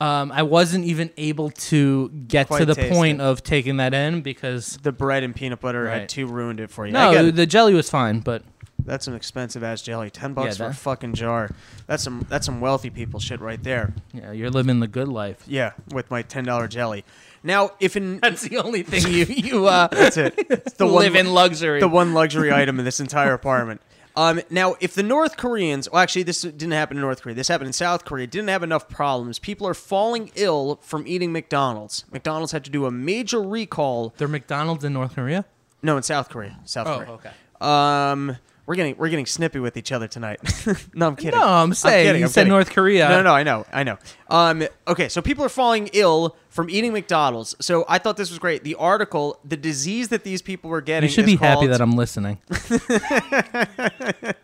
[0.00, 4.22] Um, I wasn't even able to get Quite to the point of taking that in
[4.22, 6.00] because The bread and peanut butter Right.
[6.00, 6.92] had too ruined it for you.
[6.92, 8.42] No, the jelly was fine, but
[8.82, 10.08] That's some expensive ass jelly.
[10.08, 11.50] Ten bucks for a fucking jar.
[11.86, 13.92] That's some that's some wealthy people shit right there.
[14.14, 15.44] yeah, you're living the good life.
[15.46, 17.04] Yeah, with my ten dollar jelly.
[17.42, 20.96] Now, if in That's the only thing you you uh, that's it, it's the one
[21.04, 21.80] live in luxury.
[21.80, 23.80] the one luxury item in this entire apartment.
[24.16, 27.34] Um, now, if the North Koreans, well, actually, this didn't happen in North Korea.
[27.34, 28.26] This happened in South Korea.
[28.26, 29.38] Didn't have enough problems.
[29.38, 32.04] People are falling ill from eating McDonald's.
[32.12, 34.12] McDonald's had to do a major recall.
[34.18, 35.44] They're McDonald's in North Korea.
[35.82, 36.58] No, in South Korea.
[36.64, 37.10] South Oh, Korea.
[37.12, 37.30] okay.
[37.60, 40.40] Um, we're getting we're getting snippy with each other tonight.
[40.94, 41.38] no, I'm kidding.
[41.38, 42.50] No, I'm saying kidding, you I'm said kidding.
[42.52, 43.08] North Korea.
[43.08, 43.98] No, no, no, I know, I know.
[44.28, 47.56] Um, okay, so people are falling ill from eating McDonald's.
[47.60, 48.62] So I thought this was great.
[48.64, 51.08] The article, the disease that these people were getting.
[51.08, 52.38] You should be happy called- that I'm listening.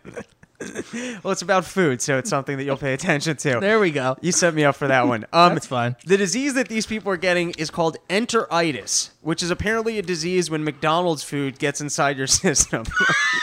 [1.23, 3.59] Well, it's about food, so it's something that you'll pay attention to.
[3.59, 4.17] There we go.
[4.21, 5.25] You set me up for that one.
[5.31, 5.95] Um, That's fine.
[6.05, 10.49] The disease that these people are getting is called enteritis, which is apparently a disease
[10.49, 12.85] when McDonald's food gets inside your system.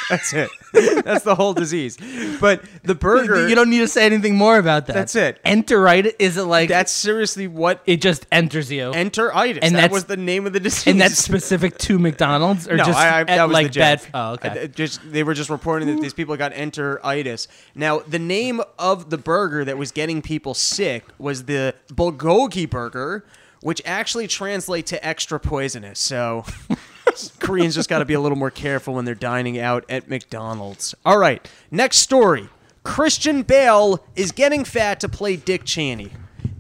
[0.09, 0.49] That's it.
[1.05, 1.99] That's the whole disease.
[2.41, 4.95] But the burger, You don't need to say anything more about that.
[4.95, 5.43] That's it.
[5.45, 9.59] Enteritis is it like that's seriously what it just enters you, enteritis.
[9.61, 10.87] And that was the name of the disease.
[10.87, 13.81] and that's specific to McDonald's or no, just I, I, at, that was like the
[13.81, 14.07] bad.
[14.15, 14.49] Oh, okay.
[14.49, 17.47] I- just they were just reporting that these people got enteritis.
[17.75, 23.27] Now, the name of the burger that was getting people sick was the bulgogi burger,
[23.65, 25.99] which actually translate to extra poisonous.
[25.99, 26.45] So.
[27.39, 30.97] Koreans just got to be a little more careful when they're dining out at McDonald's.
[31.05, 32.49] All right, next story.
[32.83, 36.11] Christian Bale is getting fat to play Dick Cheney.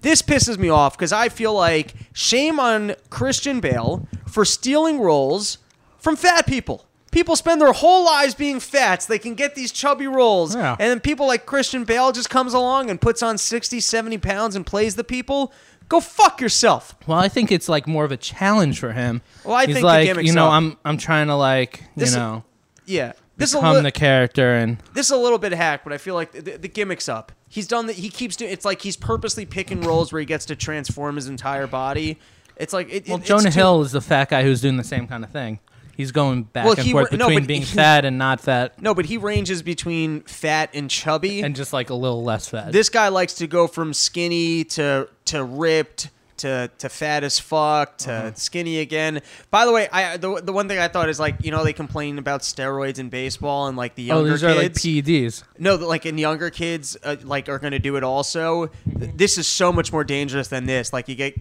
[0.01, 5.59] This pisses me off because I feel like shame on Christian Bale for stealing roles
[5.99, 6.87] from fat people.
[7.11, 10.57] People spend their whole lives being fat so they can get these chubby roles.
[10.57, 10.73] Yeah.
[10.73, 14.57] And then people like Christian Bale just comes along and puts on 60, 70 pounds
[14.57, 15.53] and plays the people.
[15.89, 16.95] Go fuck yourself.
[17.07, 19.21] Well, I think it's like more of a challenge for him.
[19.45, 20.53] Well, I He's think the like, gimmick's you know, up.
[20.53, 22.45] I'm I'm trying to like, you This is- know,
[22.87, 23.13] Yeah.
[23.37, 25.93] This is a become li- the character and this is a little bit hack, but
[25.93, 27.33] I feel like the, the gimmick's up.
[27.49, 27.97] He's done that.
[27.97, 28.53] He keeps doing.
[28.53, 32.19] It's like he's purposely picking roles where he gets to transform his entire body.
[32.57, 34.85] It's like it, well, it- Jonah too- Hill is the fat guy who's doing the
[34.85, 35.59] same kind of thing.
[35.97, 38.81] He's going back Well, and forth no, between but being he- fat and not fat,
[38.83, 41.41] No, but he ranges between fat and chubby.
[41.43, 42.73] and just like a little less fat.
[42.73, 47.97] this guy likes to go from skinny to to ripped to to fat as fuck
[47.97, 48.33] to Uh-huh.
[48.35, 49.23] skinny again.
[49.53, 51.73] By the way, I the, the one thing I thought is like you know they
[51.73, 54.73] complain about steroids in baseball and like the younger oh, younger these are like.
[54.73, 55.45] PEDs.
[55.61, 58.67] No, like in younger kids, uh, like are going to do it also.
[58.99, 60.93] Th- This is so much more dangerous than this.
[60.93, 61.35] Like you get,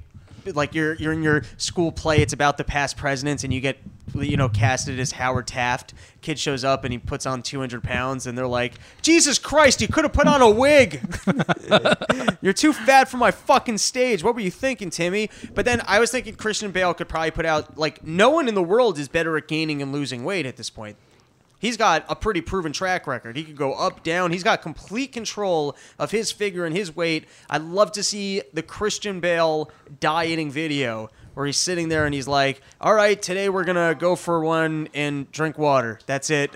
[0.46, 2.22] like you're you're in your school play.
[2.22, 3.78] It's about the past presidents, and you get,
[4.14, 5.94] you know, casted as Howard Taft.
[6.22, 9.88] Kid shows up and he puts on 200 pounds, and they're like, Jesus Christ, you
[9.88, 11.02] could have put on a wig.
[12.42, 14.24] You're too fat for my fucking stage.
[14.24, 15.30] What were you thinking, Timmy?
[15.54, 18.56] But then I was thinking Christian Bale could probably put out like no one in
[18.56, 20.98] the world is better at gaining and losing weight at this point.
[21.64, 23.38] He's got a pretty proven track record.
[23.38, 24.34] He could go up, down.
[24.34, 27.26] He's got complete control of his figure and his weight.
[27.50, 29.72] I'd love to see the Christian Bale
[30.02, 34.18] dieting video where he's sitting there and he's like, "All right, today we're gonna go
[34.18, 36.00] for one and drink water.
[36.06, 36.52] That's it.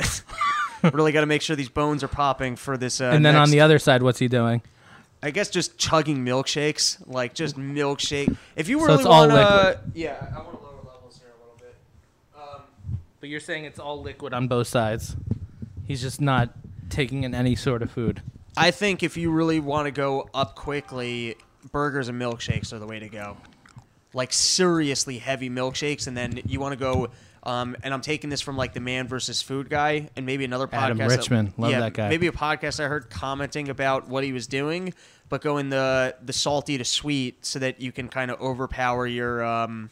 [0.94, 3.50] really got to make sure these bones are popping for this." Uh, and then on
[3.50, 4.62] the other side, what's he doing?
[5.24, 8.36] I guess just chugging milkshakes, like just milkshake.
[8.58, 11.58] If you So really want to, yeah, I want to lower levels here a little
[11.58, 11.76] bit.
[12.36, 15.16] Um, But you're saying it's all liquid on both sides.
[15.86, 16.50] He's just not
[16.90, 18.22] taking in any sort of food.
[18.56, 21.36] I think if you really want to go up quickly,
[21.72, 23.38] burgers and milkshakes are the way to go.
[24.14, 27.10] Like seriously heavy milkshakes, and then you want to go.
[27.44, 30.68] Um, and I'm taking this from like the Man versus Food guy, and maybe another
[30.68, 31.00] podcast.
[31.00, 31.54] Adam Richman.
[31.58, 32.10] Love yeah, that guy.
[32.10, 34.94] Maybe a podcast I heard commenting about what he was doing,
[35.30, 39.46] but going the the salty to sweet, so that you can kind of overpower your
[39.46, 39.92] um,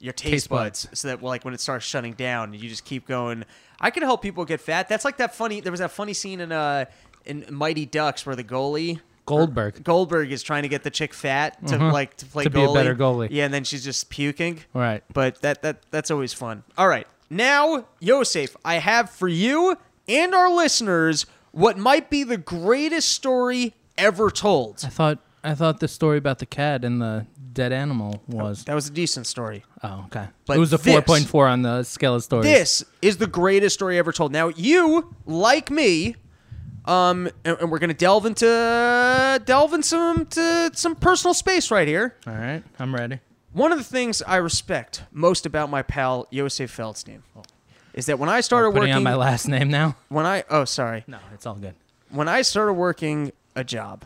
[0.00, 1.00] your taste, Taste buds, buds.
[1.00, 3.44] so that like when it starts shutting down, you just keep going.
[3.80, 4.88] I can help people get fat.
[4.88, 5.60] That's like that funny.
[5.60, 6.86] There was that funny scene in uh
[7.24, 9.84] in Mighty Ducks where the goalie Goldberg.
[9.84, 11.92] Goldberg is trying to get the chick fat to Mhm.
[11.92, 13.28] like to play To be a better goalie.
[13.30, 14.60] Yeah, and then she's just puking.
[14.74, 15.04] Right.
[15.12, 16.64] But that that that's always fun.
[16.78, 19.76] All right, now Yosef, I have for you
[20.08, 24.82] and our listeners what might be the greatest story ever told.
[24.84, 28.64] I thought I thought the story about the cat and the dead animal was.
[28.64, 29.64] That was a decent story.
[29.82, 30.26] Oh, okay.
[30.46, 32.44] But it was a this- 4.4 on the scale of stories.
[32.44, 34.32] This is the greatest story ever told.
[34.32, 36.16] Now, you, like me,
[36.84, 41.86] um, and, and we're gonna delve into delve into some to some personal space right
[41.88, 42.16] here.
[42.26, 43.20] All right, I'm ready.
[43.52, 47.20] One of the things I respect most about my pal Yosef Feldstein
[47.92, 48.72] is that when I started Oh.
[48.72, 49.96] Putting working, on my last name now.
[50.08, 51.74] when I oh sorry, No, it's all good.
[52.10, 54.04] when I started working a job,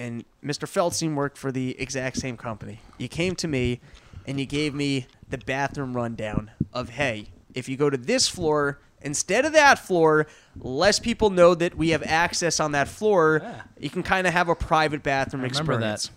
[0.00, 0.66] and Mr.
[0.66, 3.80] Feldstein worked for the exact same company, you came to me
[4.26, 8.80] and you gave me the bathroom rundown of hey, if you go to this floor
[9.02, 10.26] instead of that floor,
[10.58, 13.40] less people know that we have access on that floor.
[13.42, 13.62] Yeah.
[13.78, 16.10] You can kind of have a private bathroom I remember experience.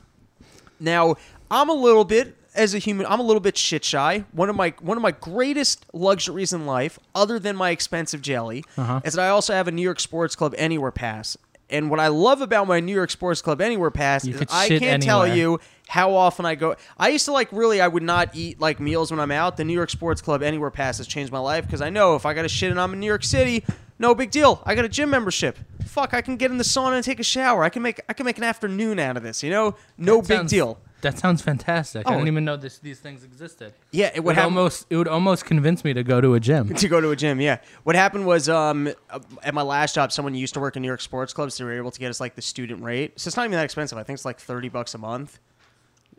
[0.80, 1.16] Now,
[1.50, 4.26] I'm a little bit as a human, I'm a little bit shit shy.
[4.32, 8.64] One of my one of my greatest luxuries in life, other than my expensive jelly,
[8.78, 9.02] Uh-huh.
[9.04, 11.38] is that I also have a New York Sports Club Anywhere pass.
[11.74, 14.50] And what I love about my New York Sports Club Anywhere pass You is could
[14.52, 15.38] I can't tell anywhere.
[15.38, 15.60] you
[15.90, 16.76] how often I go.
[16.98, 19.58] I used to like really, I would not eat like meals when I'm out.
[19.58, 22.26] The New York Sports Club Anywhere pass has changed my life because I know if
[22.26, 23.66] I got a shit and I'm in New York City,
[24.00, 24.62] no big deal.
[24.66, 25.58] I got a gym membership.
[25.86, 27.64] Fuck, I can get in the sauna and take a shower.
[27.64, 29.44] I can make I can make an afternoon out of this.
[29.44, 30.80] You know, no That big sounds- deal.
[31.04, 32.08] That sounds fantastic.
[32.08, 32.14] I Oh.
[32.16, 33.74] didn't even know this, these things existed.
[33.92, 36.34] Yeah, it It would would happen almost it would almost convince me to go to
[36.34, 36.74] a gym.
[36.84, 37.40] to go to a gym.
[37.40, 40.82] Yeah, what happened was um uh, at my last job, someone used to work in
[40.82, 41.58] New York sports clubs.
[41.58, 43.66] They were able to get us like the student rate, so it's not even that
[43.66, 43.98] expensive.
[43.98, 45.40] I think it's like thirty bucks a month,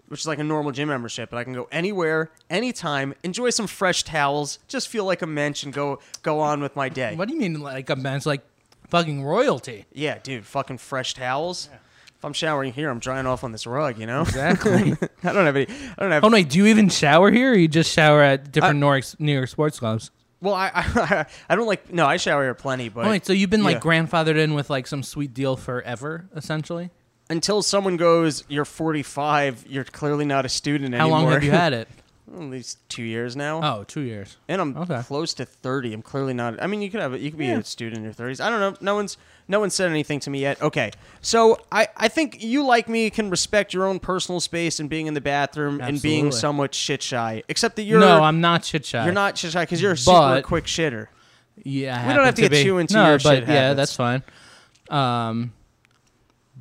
[0.08, 1.30] which is like a normal gym membership.
[1.30, 5.62] But I can go anywhere, anytime, enjoy some fresh towels, just feel like a mensch,
[5.64, 7.14] and go go on with my day.
[7.16, 8.42] What do you mean like a man's like
[8.88, 9.86] fucking royalty?
[9.92, 11.68] Yeah, dude, fucking fresh towels.
[12.24, 13.98] If I'm showering here, I'm drying off on this rug.
[13.98, 14.92] You know, Exactly.
[15.24, 15.66] I don't have any.
[15.68, 16.24] I don't have.
[16.24, 17.52] oh wait, do you even shower here?
[17.52, 20.10] or You just shower at different New York New York sports clubs.
[20.40, 21.92] Well, I, I I don't like.
[21.92, 23.90] No, I shower here plenty, but Oh wait, so you've been like yeah.
[23.90, 26.88] grandfathered in with like some sweet deal forever, essentially.
[27.28, 29.66] until someone goes, "You're 45.
[29.68, 31.88] You're clearly not a student How anymore." How long have you had it?
[32.32, 33.60] At least two years now.
[33.62, 34.38] Oh, two years.
[34.48, 35.02] and I'm okay.
[35.02, 35.92] close to 30.
[35.92, 36.60] I'm clearly not.
[36.62, 37.12] I mean, you could have.
[37.12, 38.40] A, you could be a student in your 30s.
[38.42, 38.76] I don't know.
[38.80, 39.18] No one's.
[39.46, 40.62] No one said anything to me yet.
[40.62, 44.88] Okay, so I, I think you like me can respect your own personal space and
[44.88, 46.40] being in the bathroom and being Absolutely.
[46.40, 47.42] somewhat shit shy.
[47.48, 49.04] Except that you're no, I'm not shit shy.
[49.04, 51.08] you're not shit shy because you're a super But- quick shitter.
[51.62, 52.62] Yeah, I We don't happen have to get be.
[52.62, 53.76] too into no, your but shit yeah, habits.
[53.76, 54.22] that's fine.
[54.88, 55.52] Um,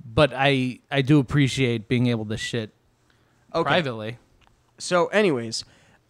[0.06, 2.72] but I I do appreciate being able to shit
[3.56, 3.64] Okay.
[3.68, 4.18] privately.
[4.84, 5.64] So, anyways,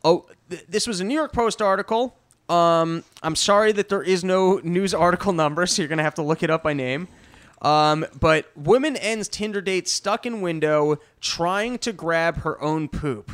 [0.04, 2.18] oh, th- this was a New York Post article.
[2.50, 6.24] Um, I'm sorry that there is no news article number, so you're gonna have to
[6.24, 7.08] look it up by name.
[7.62, 13.34] Um, but woman ends Tinder date stuck in window trying to grab her own poop.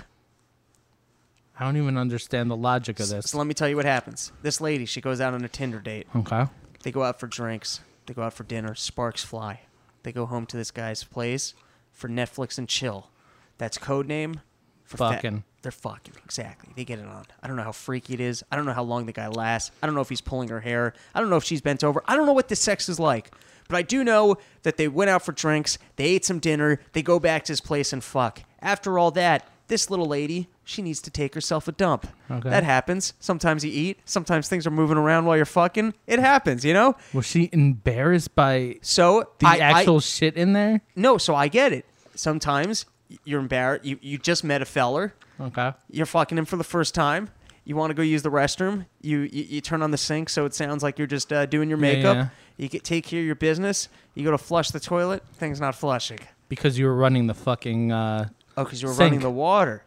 [1.58, 3.32] I don't even understand the logic of this.
[3.32, 4.34] So let me tell you what happens.
[4.41, 6.08] This lady, she goes out on a Tinder date.
[6.15, 6.45] Okay.
[6.84, 7.80] They go out for drinks.
[8.06, 8.75] They go out for dinner.
[8.75, 9.62] Sparks fly.
[10.04, 11.54] They go home to this guy's place
[11.93, 13.10] for Netflix and chill.
[13.58, 14.41] That's code name
[14.89, 15.43] for Fucking.
[15.62, 16.71] They're fucking exactly.
[16.75, 17.25] They get it on.
[17.43, 18.43] I don't know how freaky it is.
[18.52, 19.71] I don't know how long the guy lasts.
[19.84, 20.93] I don't know if he's pulling her hair.
[21.13, 22.02] I don't know if she's bent over.
[22.08, 23.30] I don't know what the sex is like.
[23.67, 25.78] But I do know that they went out for drinks.
[25.97, 26.80] They ate some dinner.
[26.93, 28.41] They go back to his place and fuck.
[28.62, 32.08] After all that, this little lady, she needs to take herself a dump.
[32.32, 32.49] Okay.
[32.49, 33.13] That happens.
[33.19, 33.99] Sometimes you eat.
[34.06, 35.93] Sometimes things are moving around while you're fucking.
[36.08, 36.95] It happens, you know.
[37.13, 40.82] Was she embarrassed by So the I, actual I, shit in there?
[40.95, 41.17] no.
[41.19, 41.86] So I get it.
[42.15, 42.86] Sometimes
[43.23, 43.85] you're embarrassed.
[43.85, 45.13] You you just met a feller.
[45.39, 45.73] Okay.
[45.89, 47.29] You're fucking him for the first time.
[47.65, 48.85] You want to go use the restroom.
[49.01, 51.69] You, you you turn on the sink so it sounds like you're just uh, doing
[51.69, 52.15] your makeup.
[52.15, 52.27] yeah.
[52.57, 53.89] You get take care of your business.
[54.15, 55.23] You go to flush the toilet.
[55.35, 56.19] Thing's not flushing.
[56.49, 57.91] Because you were running the fucking.
[57.91, 59.03] Uh, Oh, because you were Sink.
[59.11, 59.83] running the water.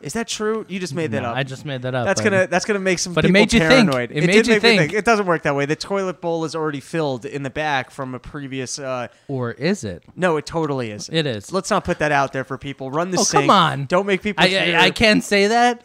[0.00, 0.64] Is that true?
[0.68, 1.36] You just made that no, up.
[1.36, 2.06] I just made that up.
[2.06, 3.70] That's gonna that's gonna make some But it people made you think.
[3.90, 4.10] paranoid.
[4.10, 4.92] It made did you me think.
[4.94, 5.66] It doesn't work that way.
[5.66, 8.78] The toilet bowl is already filled in the back from a previous.
[8.78, 10.02] Uh, Or is it?
[10.16, 11.10] no, it totally is.
[11.12, 11.52] It is.
[11.52, 12.90] Let's not put that out there for people.
[12.90, 13.42] Run the Oh, sink.
[13.42, 13.84] come on.
[13.86, 14.42] Don't make people.
[14.42, 15.82] I, fear- I, I can't say that.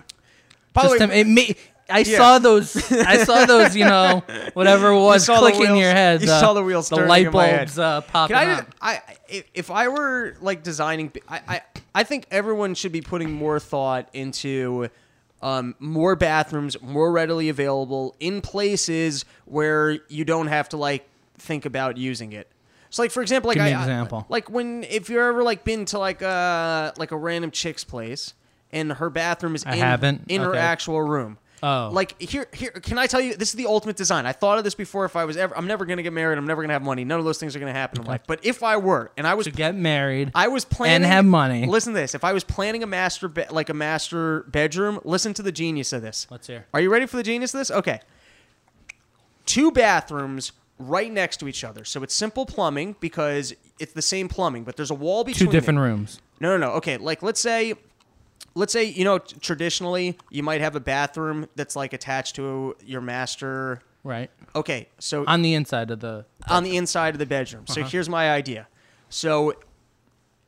[0.72, 1.56] By the Just way, to- it may,
[1.90, 2.18] I Yeah.
[2.18, 2.92] saw those.
[2.92, 3.76] I saw those.
[3.76, 6.22] You know, whatever it was, saw the click in your head.
[6.22, 7.58] you the, saw the wheels The light in my head.
[7.60, 8.66] bulbs uh, popping Can I, up.
[8.66, 11.62] just, I if- if I were like designing, I, I
[11.94, 14.90] I think everyone should be putting more thought into
[15.42, 21.66] um, more bathrooms, more readily available in places where you don't have to like think
[21.66, 22.50] about using it.
[22.90, 24.20] So like for example, like Give me I, an example.
[24.28, 27.84] I- like when if you're ever like been to like a like a random chick's
[27.84, 28.34] place
[28.72, 30.24] and her bathroom is I in, haven't.
[30.30, 31.38] in her actual room.
[31.68, 31.90] Oh.
[31.92, 32.70] Like here, here.
[32.70, 33.36] Can I tell you?
[33.36, 34.28] This is the ultimate design.
[34.28, 35.04] I thought of this before.
[35.04, 36.38] If I was ever, I'm never gonna get married.
[36.38, 37.04] I'm never gonna have money.
[37.04, 38.22] None of those things are gonna happen in life.
[38.28, 40.32] But if I were, and I was, to get married.
[40.36, 41.66] I was planning and have money.
[41.66, 42.14] Listen to this.
[42.14, 45.92] If I was planning a master, be- like a master bedroom, listen to the genius
[45.92, 46.28] of this.
[46.30, 46.68] Let's hear.
[46.72, 47.72] Are you ready for the genius of this?
[47.72, 48.00] Okay.
[49.48, 54.28] Two bathrooms right next to each other, so it's simple plumbing because it's the same
[54.28, 55.84] plumbing, but there's a wall between Two different them.
[55.84, 56.20] rooms.
[56.40, 56.74] No, no, no.
[56.74, 57.74] Okay, like let's say,
[58.56, 62.76] let's say you know t- traditionally you might have a bathroom that's like attached to
[62.84, 63.82] your master.
[64.04, 64.30] Right.
[64.56, 66.26] Okay, so On the inside of the.
[66.48, 67.66] on the inside of the bedroom.
[67.68, 67.90] So uh-huh.
[67.90, 68.68] here's my idea.
[69.10, 69.56] So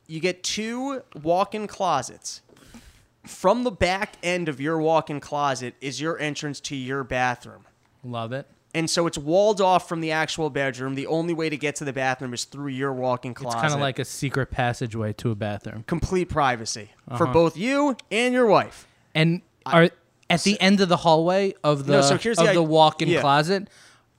[0.05, 2.41] you get two walk-in closets.
[3.25, 7.65] From the back end of your walk-in closet is your entrance to your bathroom.
[8.03, 8.47] Love it.
[8.75, 10.95] And so it's walled off from the actual bedroom.
[10.95, 13.57] The only way to get to the bathroom is through your walk-in closet.
[13.57, 15.83] It's kind of like a secret passageway to a bathroom.
[15.87, 17.33] complete privacy for Uh-huh.
[17.33, 18.87] both you and your wife.
[19.15, 19.89] And are
[20.29, 23.07] at the end of the hallway of the No, so here's of the the, walk-in
[23.09, 23.21] yeah.
[23.21, 23.69] closet,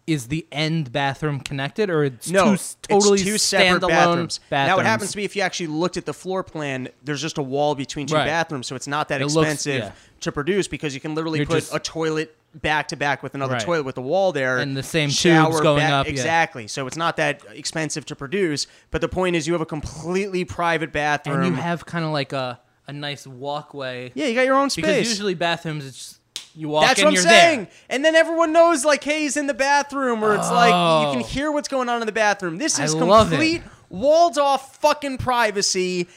[0.06, 4.40] is the end bathroom connected, or it's No, two totally it's two separate bathrooms.
[4.48, 4.68] bathrooms?
[4.70, 7.36] Now, what happens to be if you actually looked at the floor plan, there's just
[7.36, 8.24] a wall between two Right.
[8.24, 9.92] bathrooms, so it's not that It looks- expensive yeah.
[10.22, 13.34] to produce because you can literally You're put just- a toilet back to back with
[13.34, 13.62] another Right.
[13.62, 16.12] toilet with a wall there And the same shower going back- up, yeah.
[16.12, 16.66] Exactly.
[16.66, 20.44] So it's not that expensive to produce, but the point is you have a completely
[20.44, 21.42] private bathroom.
[21.42, 24.70] and you have kind of like a a nice walkway yeah, you got your own
[24.70, 24.82] space.
[24.86, 26.18] because usually bathrooms it's
[26.54, 27.58] you walk That's what I'm saying.
[27.64, 27.68] there.
[27.90, 31.22] And then everyone knows like, hey, he's in the bathroom, or it's like you can
[31.22, 31.26] Oh.
[31.26, 32.56] hear what's going on in the bathroom.
[32.58, 36.08] This is complete walled off fucking privacy.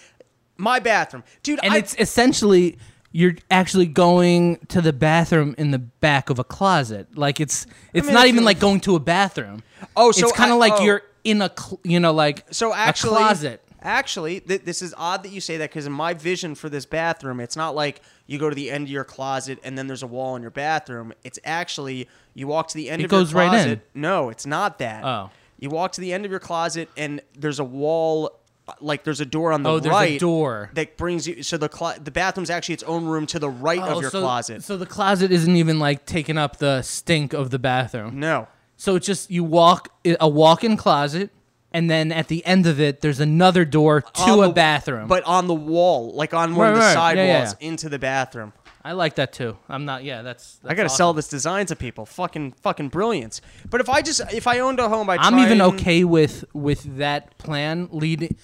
[0.58, 1.60] My bathroom, dude.
[1.63, 2.78] and I, it's essentially
[3.12, 7.17] you're actually going to the bathroom in the back of a closet.
[7.17, 9.63] Like it's it's mean, not even like going to a bathroom.
[9.95, 10.84] Oh, so it's kind of like oh.
[10.84, 13.63] you're in a cl- you know like so actually a closet.
[13.84, 16.86] Actually, th- this is odd that you say that because in my vision for this
[16.86, 20.04] bathroom, it's not like you go to the end of your closet and then there's
[20.04, 21.13] a wall in your bathroom.
[21.24, 23.82] It's actually you walk to the end It of goes your right in.
[23.95, 25.04] No, it's not that.
[25.04, 25.32] Oh.
[25.58, 28.40] You walk to the end of your closet and there's a wall,
[28.80, 30.20] like there's a door on the Oh, there's a right.
[30.20, 30.70] door.
[30.74, 31.44] that brings you.
[31.44, 34.12] So the clo- the bathroom's actually its own room to the right Oh, of your
[34.12, 34.64] so, closet.
[34.64, 38.20] So the closet isn't even like taking up the stink of the bathroom.
[38.20, 38.48] no.
[38.78, 41.30] So it's just you walk a walk-in closet,
[41.72, 45.08] and then at the end of it, there's another door to On a the- bathroom.
[45.08, 46.94] But on the wall, like on one of the right.
[46.94, 48.54] side Yeah, yeah, walls into the bathroom.
[48.84, 49.58] I like that too.
[49.70, 50.04] I'm not.
[50.04, 50.56] Yeah, that's.
[50.58, 50.98] that's I gotta awesome.
[50.98, 52.06] sell this design to people.
[52.06, 53.39] Fucking fucking brilliance.
[53.70, 56.98] But if I just if I owned a home, I I'm even okay with with
[56.98, 58.36] that plan leading,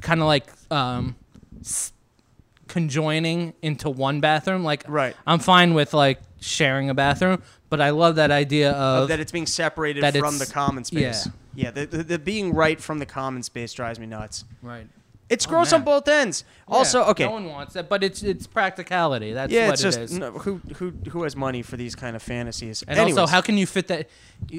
[0.00, 1.16] kind of like um,
[1.60, 1.92] s-
[2.66, 4.64] conjoining into one bathroom.
[4.64, 5.14] Like, Right.
[5.26, 9.32] I'm fine with like sharing a bathroom, but I love that idea of that it's
[9.32, 11.28] being separated from the common space.
[11.54, 14.44] Yeah, the, the, the being right from the common space drives me nuts.
[14.62, 14.86] right.
[15.28, 16.44] It's gross oh, on both ends.
[16.66, 19.32] Also, Yeah, okay, No one wants that, but it's it's practicality.
[19.32, 20.12] That's yeah, what it's just is.
[20.18, 22.82] no, who who who has money for these kind of fantasies.
[22.86, 24.08] and Anyways, also, how can you fit that?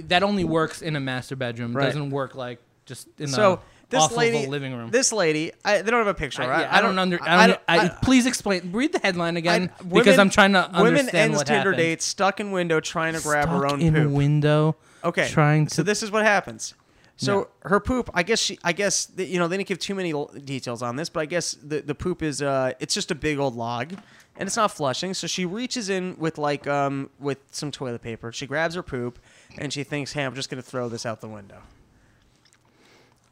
[0.07, 1.75] That only works in a master bedroom.
[1.75, 1.85] Right.
[1.85, 4.91] Doesn't work like just in so the this lady, living room.
[4.91, 6.43] this lady, I, they don't have a picture.
[6.43, 6.61] I, right?
[6.61, 7.19] yeah, I don't under.
[7.21, 7.59] I don't.
[7.67, 8.71] I, please explain.
[8.71, 11.77] Read the headline again I- because I'm trying to understand women ends what Tinder happened.
[11.77, 14.11] date stuck in window trying to grab her own in poop.
[14.11, 14.75] window.
[15.03, 15.27] Okay.
[15.29, 15.73] Trying to.
[15.75, 16.75] So this is what happens.
[17.21, 19.93] So her poop, I guess she, I guess that, you know they didn't give too
[19.93, 23.11] many l- details on this, but I guess the the poop is uh it's just
[23.11, 23.91] a big old log,
[24.37, 25.13] and it's not flushing.
[25.13, 28.31] So she reaches in with like um with some toilet paper.
[28.31, 29.19] She grabs her poop,
[29.57, 31.61] and she thinks, hey, I'm just gonna throw this out the window.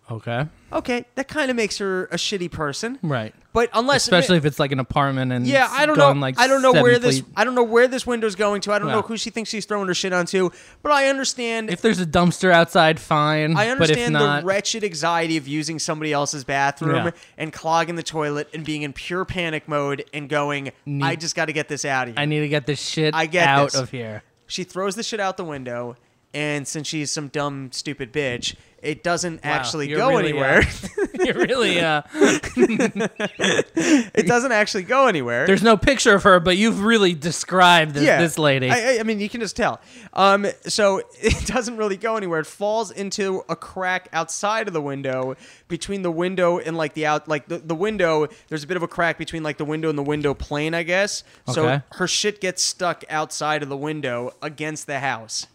[0.10, 0.48] Okay.
[0.74, 3.34] Okay, that kind of makes her a shitty person, Right.
[3.54, 6.12] but unless Especially if it's like an apartment and Yeah, I don't know.
[6.12, 7.24] Like I don't know where this.
[7.38, 8.74] I don't know where this window's going to.
[8.74, 10.50] I don't know who she thinks she's throwing her shit onto.
[10.84, 11.70] But I understand.
[11.70, 13.52] If there's a dumpster outside, fine.
[13.56, 17.12] I but if understand not, the wretched anxiety of using somebody else's bathroom Yeah.
[17.38, 21.46] and clogging the toilet and being in pure panic mode and going, I just got
[21.46, 22.22] to get this out of here.
[22.22, 23.80] I need to get this shit I get out this.
[23.80, 24.24] of here.
[24.48, 25.96] she throws the shit out the window,
[26.34, 30.60] and since she's some dumb, stupid bitch, it doesn't Wow, actually go really, anywhere.
[30.60, 31.80] uh, You're really.
[31.80, 32.04] Uh,
[32.56, 35.48] it doesn't actually go anywhere.
[35.48, 38.70] there's no picture of her, but you've really described this, this lady.
[38.70, 39.80] I, I- mean, you can just tell.
[40.14, 42.40] Um, so it doesn't really go anywhere.
[42.42, 45.36] It falls into a crack outside of the window,
[45.68, 48.28] between the window and like the out, like the, the window.
[48.48, 50.84] There's a bit of a crack between like the window and the window plane, I
[50.84, 51.24] guess.
[51.50, 51.54] Okay.
[51.54, 55.48] So her shit gets stuck outside of the window against the house.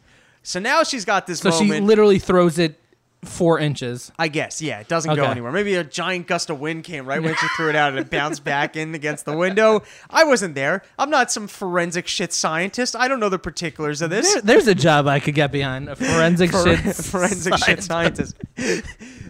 [0.42, 2.81] So now she's got this so she literally throws it
[3.24, 4.11] four inches.
[4.18, 5.30] I guess, yeah, it doesn't go Okay.
[5.30, 5.52] anywhere.
[5.52, 8.11] Maybe a giant gust of wind came right when she threw it out and it
[8.11, 9.82] bounced back in against the window.
[10.11, 10.82] I wasn't there.
[10.98, 12.96] I'm not some forensic shit scientist.
[12.96, 14.32] I don't know the particulars of this.
[14.35, 15.88] There- there's a job I could get behind.
[15.88, 16.96] A forensic For- shit.
[16.96, 18.37] forensic shit scientist.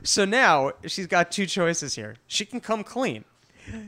[0.03, 2.17] so now she's got two choices here.
[2.27, 3.25] She can come clean.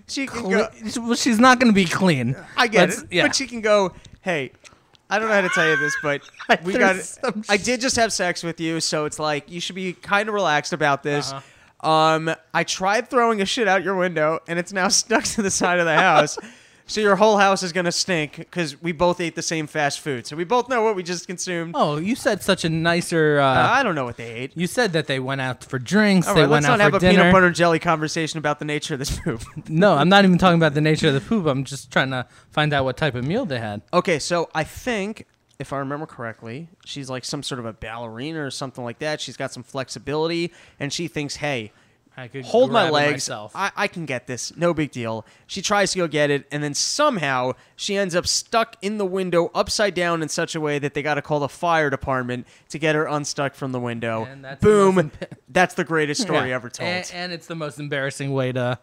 [0.07, 0.69] She can go.
[0.99, 2.37] Well, she's not going to be clean.
[2.57, 3.23] I get Let's- it, Yeah.
[3.27, 3.93] but she can go.
[4.21, 4.53] Hey,
[5.15, 6.23] I don't know how to tell you this, but
[6.65, 6.97] we got.
[6.97, 10.29] Some I did just have sex with you, so it's like you should be kind
[10.29, 11.33] of relaxed about this.
[11.33, 11.89] Uh-huh.
[11.89, 15.53] Um, I tried throwing a shit out your window, and it's now stuck to the
[15.53, 16.37] side of the house.
[16.87, 20.27] So your whole house is gonna stink because we both ate the same fast food.
[20.27, 21.73] So we both know what we just consumed.
[21.77, 23.39] oh, you said such a nicer.
[23.41, 24.53] Uh, Uh, I don't know what they ate.
[24.55, 26.29] you said that they went out for drinks.
[26.29, 27.19] All they right, went let's out not have for a dinner.
[27.21, 29.43] peanut butter and jelly conversation about the nature of this poop.
[29.69, 31.47] No, I'm not even talking about the nature of the poop.
[31.47, 33.81] I'm just trying to find out what type of meal they had.
[33.95, 35.27] Okay, so I think
[35.59, 39.21] if I remember correctly, she's like some sort of a ballerina or something like that.
[39.23, 41.73] She's got some flexibility, and she thinks, "Hey,
[42.17, 43.13] I could hold my legs.
[43.15, 43.53] myself.
[43.55, 44.57] I, I can get this.
[44.57, 48.27] No big deal." She tries to go get it, and then somehow she ends up
[48.27, 51.41] stuck in the window upside down in such a way that they got to call
[51.41, 54.25] the fire department to get her unstuck from the window.
[54.25, 54.99] And that's Boom!
[54.99, 56.55] imp- that's the greatest story Yeah.
[56.57, 56.89] ever told.
[56.89, 58.79] And, and it's the most embarrassing way to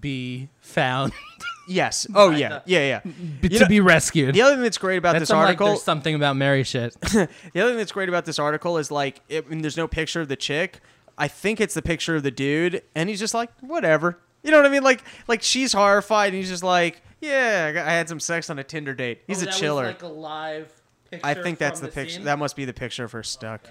[0.00, 1.12] be found
[1.68, 2.06] Yes.
[2.14, 2.48] Oh yeah.
[2.48, 3.12] the- Yeah, yeah.
[3.42, 4.34] You to know- be rescued.
[4.34, 6.64] The other thing that's great about That's this some, like, article, there's something about Mary
[6.64, 6.94] shit.
[7.00, 9.86] the other thing that's great about this article is like, it, I mean, there's no
[9.86, 10.80] picture of the chick.
[11.20, 14.18] I think it's the picture of the dude, and he's just like, whatever.
[14.42, 14.82] You know what I mean?
[14.82, 18.64] Like, like she's horrified, and he's just like, yeah, I had some sex on a
[18.64, 19.20] Tinder date.
[19.26, 19.88] He's a chiller.
[19.88, 20.72] like a live
[21.10, 22.22] picture I think that's the, picture.
[22.22, 23.68] That must be the picture of her stuck.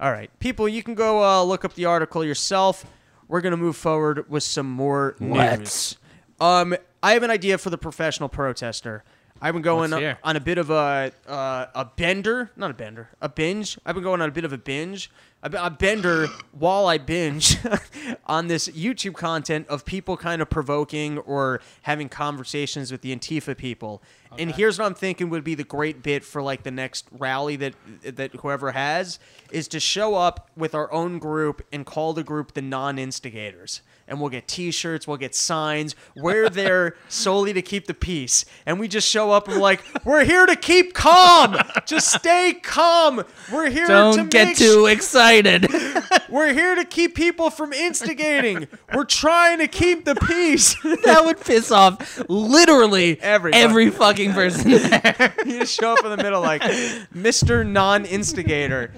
[0.00, 2.86] All right, people, you can go uh, look up the article yourself.
[3.28, 5.36] We're gonna move forward with some more news.
[5.36, 5.96] Let's.
[6.40, 9.04] Um, I have an idea for the professional protester.
[9.40, 13.10] I've been going Let's on a bit of a uh, a bender, not a bender,
[13.20, 13.78] a binge.
[13.84, 15.10] I've been going on a bit of a binge,
[15.42, 17.58] a, a bender while I binge
[18.26, 23.56] on this YouTube content of people kind of provoking or having conversations with the Antifa
[23.56, 24.02] people.
[24.38, 27.56] And here's what I'm thinking would be the great bit for like the next rally
[27.56, 29.18] that that whoever has
[29.50, 34.20] is to show up with our own group and call the group the non-instigators and
[34.20, 35.94] we'll get t-shirts, we'll get signs.
[36.14, 38.44] We're there solely to keep the peace.
[38.64, 41.56] And we just show up and we're like, we're here to keep calm.
[41.86, 43.24] Just stay calm.
[43.52, 45.66] We're here to Don't get make too excited.
[46.28, 48.68] we're here to keep people from instigating.
[48.94, 50.76] We're trying to keep the peace.
[51.04, 53.62] that would piss off literally Everybody.
[53.62, 55.34] every fucking person there.
[55.46, 57.66] you just show up in the middle like Mr.
[57.66, 58.92] Non-instigator.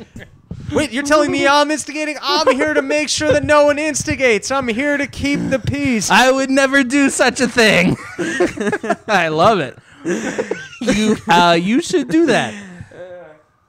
[0.73, 2.17] Wait, you're telling me I'm instigating?
[2.21, 4.51] I'm here to make sure that no one instigates.
[4.51, 6.11] I'm here to keep the peace.
[6.11, 7.97] I would never do such a thing.
[9.09, 9.79] I love it.
[10.81, 12.55] You uh, you should do that.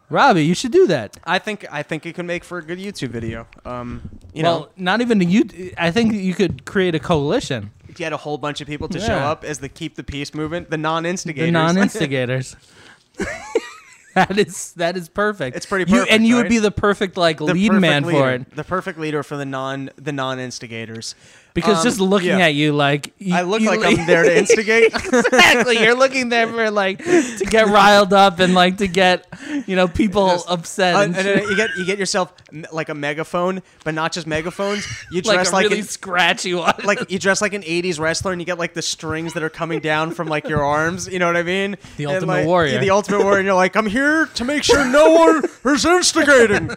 [0.10, 1.18] Robbie, you should do that.
[1.24, 3.48] I think I think it can make for a good YouTube video.
[3.64, 5.74] Um, you well, know, not even a you.
[5.78, 7.72] I think you could create a coalition.
[8.00, 10.34] You had a whole bunch of people to show up as the keep the peace
[10.34, 11.48] movement, the non-instigators.
[11.48, 12.56] The non-instigators.
[14.16, 15.56] that is that is perfect.
[15.56, 18.04] It's pretty You, perfect, and you would be the perfect like The lead perfect man
[18.04, 18.20] leader.
[18.20, 18.56] for it.
[18.56, 21.16] The perfect leader for the non the non-instigators.
[21.56, 22.46] Because Um, just looking yeah.
[22.48, 24.94] at you, like you, I look you- like I'm there to instigate.
[24.94, 25.80] exactly.
[25.80, 29.26] You're looking there for like to get riled up and like to get
[29.68, 32.34] you know people Just- upset Uh, and, and you get you get yourself
[32.72, 34.88] like a megaphone, but not just megaphones.
[35.12, 36.74] You like dress a like really an, scratchy one.
[36.84, 39.50] like you dress like an '80s wrestler, and you get like the strings that are
[39.50, 41.08] coming down from like your arms.
[41.08, 41.78] You know what I mean?
[41.98, 42.80] The And, Ultimate like, Warrior.
[42.80, 43.40] the ultimate warrior.
[43.40, 45.44] And you're like, I'm here to make sure no one
[45.74, 46.70] is instigating.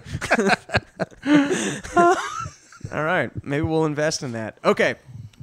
[2.93, 4.59] All right, maybe we'll invest in that.
[4.65, 4.97] Okay.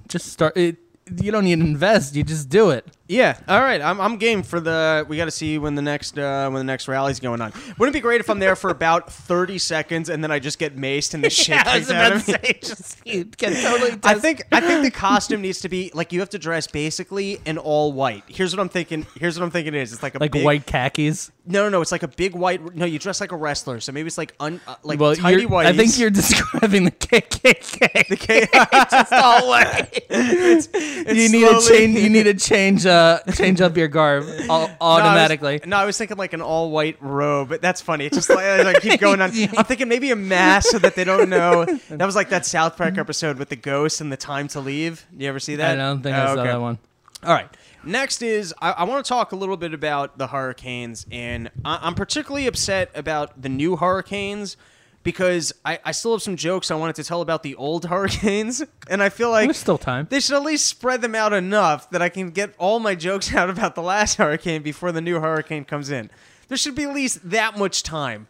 [0.08, 0.78] just start it.
[1.22, 2.16] You don't need to invest.
[2.16, 2.86] You just do it.
[3.10, 3.38] Yeah.
[3.48, 3.82] All right.
[3.82, 5.04] I'm, I'm game for the.
[5.10, 7.52] We got to see when the next uh, when the next rally's going on.
[7.80, 10.60] Wouldn't it be great if I'm there for about 30 seconds and then I just
[10.60, 12.40] get maced and the shit Yeah, I was takes out about of to me?
[12.44, 14.00] say, just you get totally.
[14.04, 17.40] I think I think the costume needs to be like you have to dress basically
[17.46, 18.24] in all white.
[18.28, 19.08] Here's what I'm thinking.
[19.20, 19.92] Here's what I'm thinking it is.
[19.92, 21.32] It's like a like big, white khakis.
[21.48, 21.82] No, no, no.
[21.82, 22.76] It's like a big white.
[22.76, 23.80] No, you dress like a wrestler.
[23.80, 25.66] So maybe it's like un, uh, like Well, tidy you're, white.
[25.66, 28.08] I think you're describing the KKK.
[28.08, 28.48] The K-
[28.92, 30.04] just all white.
[30.12, 31.98] you need to slowly- change.
[31.98, 32.86] You need to change.
[32.86, 35.62] Uh, Uh, change up your garb au- No, I was- automatically.
[35.66, 37.50] No, I was thinking like an all white robe.
[37.50, 38.06] But that's funny.
[38.06, 39.32] It's just like I keep going on.
[39.58, 41.66] I'm thinking maybe a mask so that they don't know.
[41.66, 45.06] That was like that South Park episode with the ghost and the time to leave.
[45.18, 45.72] You ever see that?
[45.72, 46.44] I don't think Oh, I saw okay.
[46.52, 46.78] that one.
[47.24, 47.50] All right.
[47.84, 51.80] Next is I, I want to talk a little bit about the hurricanes, and I,
[51.82, 54.58] I'm particularly upset about the new hurricanes
[55.04, 58.64] because I, I still have some jokes I wanted to tell about the old hurricanes,
[58.90, 60.08] and I feel like There's still time.
[60.10, 63.34] they should at least spread them out enough that I can get all my jokes
[63.36, 66.10] out about the last hurricane before the new hurricane comes in.
[66.48, 68.28] There should be at least that much time.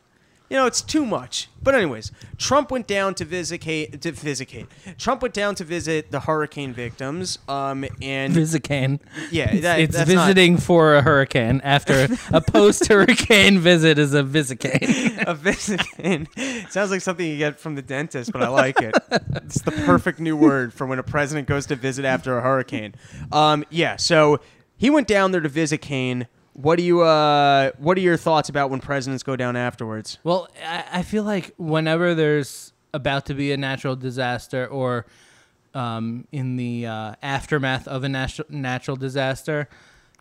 [0.50, 1.48] You know, it's too much.
[1.62, 4.68] But anyways, Trump went down to visit to visit.
[4.98, 7.38] Trump went down to visit the hurricane victims.
[7.48, 9.00] Um, and Visicane.
[9.32, 14.14] yeah, It's, that, it's that's not- visiting for a hurricane after a post-hurricane visit is
[14.14, 15.22] a visicane.
[15.28, 16.28] a Visicane.
[16.72, 18.96] Sounds like something you get from the dentist, but I like it.
[19.36, 22.96] It's the perfect new word for when a president goes to visit after a hurricane.
[23.32, 24.40] Um, yeah, so
[24.78, 26.26] he went down there to Visicane.
[26.62, 30.18] What do you uh what are your thoughts about when presidents go down afterwards?
[30.24, 35.06] Well, I, I feel like whenever there's about to be a natural disaster or
[35.74, 39.70] um, in the uh, aftermath of a natural natural disaster,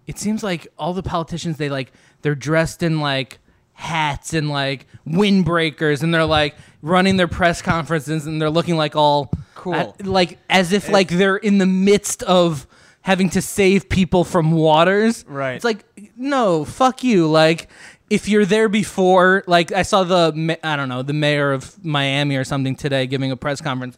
[0.06, 1.90] it seems like all the politicians they like
[2.22, 3.38] they're dressed in like
[3.72, 8.94] hats and like windbreakers and they're like running their press conferences and they're looking like
[8.94, 9.74] all Cool.
[9.74, 12.66] uh, like as if like they're in the midst of
[13.02, 15.24] having to save people from waters.
[15.26, 15.54] Right.
[15.54, 15.84] It's like
[16.18, 17.26] no, fuck you.
[17.28, 17.68] Like
[18.10, 22.36] if you're there before, like I saw the I don't know the mayor of Miami
[22.36, 23.96] or something today giving a press conference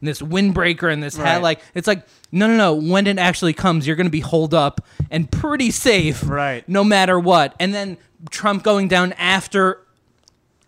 [0.00, 1.26] in this windbreaker and this Right.
[1.26, 1.42] hat.
[1.42, 2.74] Like it's like no, no, no.
[2.74, 6.68] When it actually comes, you're gonna be holed up and pretty safe, Right.
[6.68, 7.54] No matter what.
[7.58, 7.96] And then
[8.30, 9.80] Trump going down after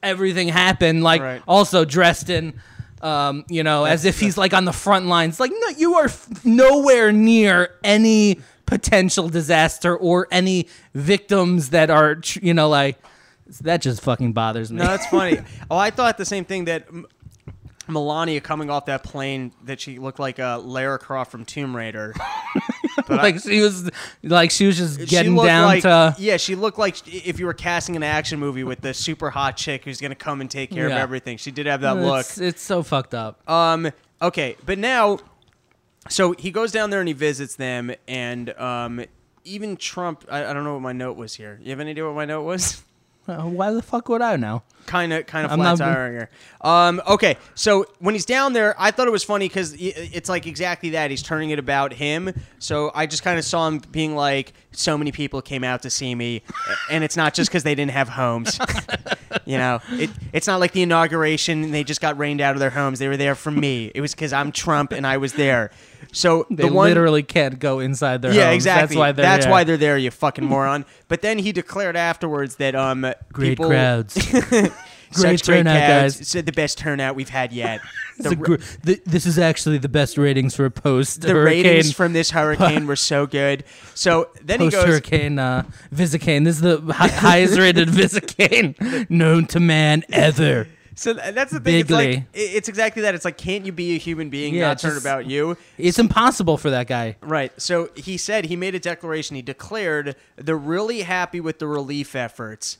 [0.02, 1.42] everything happened, like Right.
[1.46, 2.54] also dressed in
[3.02, 5.40] Um, you know, as if he's like on the front lines.
[5.40, 8.40] Like, no, you are f- nowhere near any
[8.70, 12.96] potential disaster or any victims that are, you know, like
[13.62, 14.78] that just fucking bothers me.
[14.78, 15.40] No, that's funny.
[15.70, 16.86] oh, I thought the same thing that
[17.88, 22.14] Melania coming off that plane that she looked like uh, Lara Croft from Tomb Raider.
[23.06, 23.88] But I- like she was,
[24.22, 26.14] like she was just getting down like, to.
[26.18, 29.56] yeah, she looked like if you were casting an action movie with the super hot
[29.56, 31.38] chick who's gonna come and take care of everything.
[31.38, 32.20] She did have that look.
[32.20, 33.48] It's, it's so fucked up.
[33.48, 33.90] Um.
[34.20, 35.18] Okay, but now,
[36.08, 39.04] so he goes down there and he visits them, and um,
[39.44, 40.24] even Trump.
[40.30, 41.60] I, I don't know what my note was here.
[41.62, 42.82] You have any idea what my note was?
[43.28, 44.62] Uh, Why the fuck would I know?
[44.90, 46.30] Kind of kind of flat not- tiring her.
[46.62, 50.46] Um, okay, so when he's down there, I thought it was funny because it's like
[50.46, 51.10] exactly that.
[51.10, 52.34] He's turning it about him.
[52.58, 55.90] So I just kind of saw him being like, "So many people came out to
[55.90, 56.42] see me,
[56.90, 58.58] and it's not just because they didn't have homes.
[59.46, 62.60] you know, it, it's not like the inauguration and they just got rained out of
[62.60, 62.98] their homes.
[62.98, 63.90] They were there for me.
[63.94, 65.70] It was because I'm Trump and I was there.
[66.12, 68.56] So They the one, literally can't go inside their yeah, homes.
[68.56, 68.96] exactly.
[68.96, 69.52] That's why they're That's there.
[69.52, 69.96] why they're there.
[69.98, 70.84] You fucking moron.
[71.08, 74.16] But then he declared afterwards that um, great people, crowds.
[75.12, 76.16] Such Great turnout, crowds.
[76.18, 76.28] guys.
[76.28, 77.80] Said the best turnout we've had yet.
[78.20, 82.12] The, gr- th- this is actually the best ratings for a post the ratings from
[82.12, 83.64] this hurricane were so good.
[83.94, 84.84] So then he Post goes.
[84.84, 86.44] hurricane uh, Visicane.
[86.44, 90.68] This is the hi- highest rated Visicane known to man ever.
[90.96, 91.80] So that's the thing.
[91.80, 93.14] It's like it's exactly that.
[93.14, 95.56] It's like, can't you be a human being, Yeah, not turn about you?
[95.78, 97.16] It's impossible for that guy.
[97.22, 97.58] Right.
[97.58, 99.34] So he said he made a declaration.
[99.34, 102.76] He declared they're really happy with the relief efforts.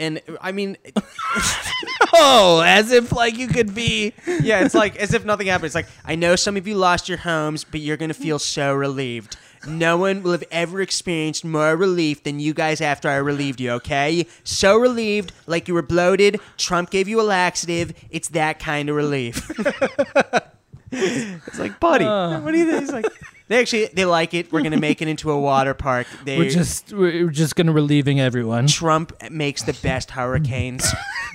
[0.00, 0.76] And I mean,
[2.12, 4.12] Oh, as if like you could be.
[4.26, 5.66] yeah, it's like as if nothing happened.
[5.66, 8.74] It's like I know some of you lost your homes, but you're gonna feel so
[8.74, 9.36] relieved.
[9.68, 13.72] No one will have ever experienced more relief than you guys after I relieved you.
[13.72, 16.40] Okay, so relieved, like you were bloated.
[16.56, 17.92] Trump gave you a laxative.
[18.10, 19.50] It's that kind of relief.
[20.92, 22.40] it's like, buddy, Uh.
[22.40, 22.82] what do you think?
[22.82, 23.06] It's like
[23.50, 24.52] they actually they like it.
[24.52, 26.06] We're gonna make it into a water park.
[26.24, 28.68] They, We're just we're just gonna relieving everyone.
[28.68, 30.86] Trump makes the best hurricanes.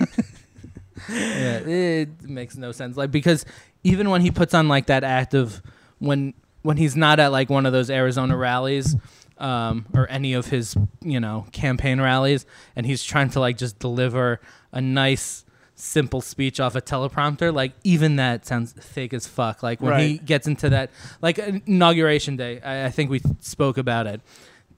[1.10, 2.96] yeah, it makes no sense.
[2.96, 3.44] Like because
[3.84, 5.60] even when he puts on like that act of
[5.98, 8.96] when when he's not at like one of those Arizona rallies
[9.36, 13.78] um, or any of his you know campaign rallies, and he's trying to like just
[13.78, 14.40] deliver
[14.72, 15.44] a nice
[15.78, 20.16] simple speech off a teleprompter like even that sounds fake as fuck like when he
[20.18, 24.22] gets into that like uh, inauguration day I, I think we spoke about it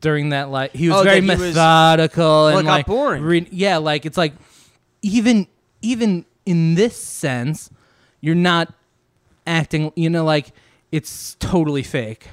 [0.01, 3.23] during that like he was Oh, very was- methodical it and like boring.
[3.23, 4.33] re- yeah like it's like
[5.03, 5.47] even
[5.83, 7.71] even in this sense,
[8.21, 8.73] you're not
[9.47, 9.93] acting.
[9.95, 10.51] You know, like
[10.91, 12.29] it's totally fake.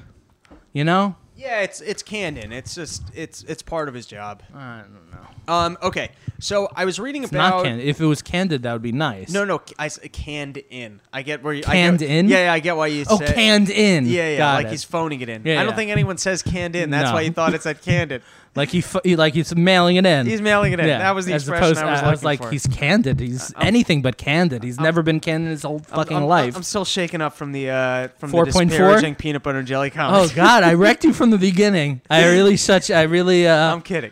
[0.73, 1.15] You know.
[1.35, 2.51] yeah, it's it's canon.
[2.51, 4.41] It's just it's it's part of his job.
[4.53, 5.27] I don't know.
[5.47, 5.77] Um.
[5.81, 6.09] Okay.
[6.39, 7.57] So I was reading It's about.
[7.57, 7.87] not candid.
[7.87, 9.31] If it was candid, that would be nice.
[9.31, 10.99] No, no, I s- canned in.
[11.13, 12.27] I get where you Canned I get, in?
[12.27, 13.33] Yeah, yeah, I get why you Oh, said.
[13.33, 14.05] canned in.
[14.05, 14.71] Yeah, yeah, Got like it.
[14.71, 15.43] he's phoning it in.
[15.45, 15.75] Yeah, I don't yeah.
[15.77, 16.89] think anyone says canned in.
[16.89, 17.13] That's No.
[17.13, 18.21] why you thought it said candid.
[18.55, 20.25] like he, he like he's mailing it in.
[20.25, 20.87] He's mailing it in.
[20.87, 22.51] Yeah, That was the as expression opposed- I was I was like, for.
[22.51, 23.19] he's candid.
[23.19, 24.63] He's anything but candid.
[24.63, 26.55] He's never been candid in his whole fucking I'm, life.
[26.55, 28.45] I'm still shaking up from the uh from 4.4?
[28.55, 30.31] the disparaging peanut butter and jelly comments.
[30.31, 30.35] oh.
[30.35, 32.01] God, I wrecked you from the beginning.
[32.09, 32.89] I really such.
[32.89, 33.47] I really.
[33.47, 34.11] Uh, I'm kidding.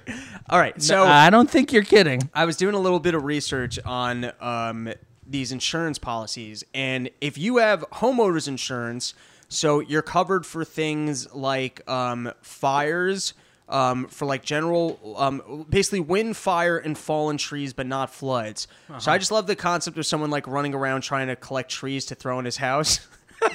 [0.49, 2.29] All right, so I don't think you're kidding.
[2.33, 4.93] I was doing a little bit of research on um,
[5.25, 9.13] these insurance policies, and if you have homeowners insurance,
[9.47, 13.33] so you're covered for things like um, fires,
[13.69, 18.67] um, for like general, um, basically wind, fire, and fallen trees, but not floods.
[18.87, 19.11] So Uh-huh.
[19.11, 22.15] I just love the concept of someone like running around trying to collect trees to
[22.15, 22.99] throw in his house.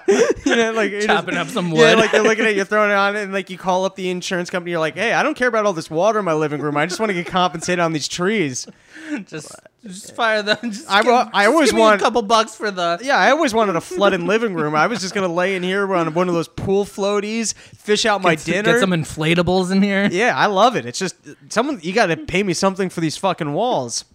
[0.08, 1.80] you know, like Chopping up some wood.
[1.80, 4.10] Yeah, like they're looking at you're throwing it on, and like you call up the
[4.10, 4.72] insurance company.
[4.72, 6.76] You're like, "Hey, I don't care about all this water in my living room.
[6.76, 8.66] I just want to get compensated on these trees."
[9.26, 10.56] Just, just fire them.
[10.62, 12.98] Just I give- I just always want- a couple bucks for the.
[13.02, 14.74] Yeah, I always wanted a flooded living room.
[14.74, 18.22] I was just gonna lay in here on one of those pool floaties, fish out
[18.22, 18.72] my Get, dinner.
[18.72, 20.08] get some inflatables in here.
[20.10, 20.86] Yeah, I love it.
[20.86, 21.16] It's just
[21.50, 24.06] someone you got to pay me something for these fucking walls.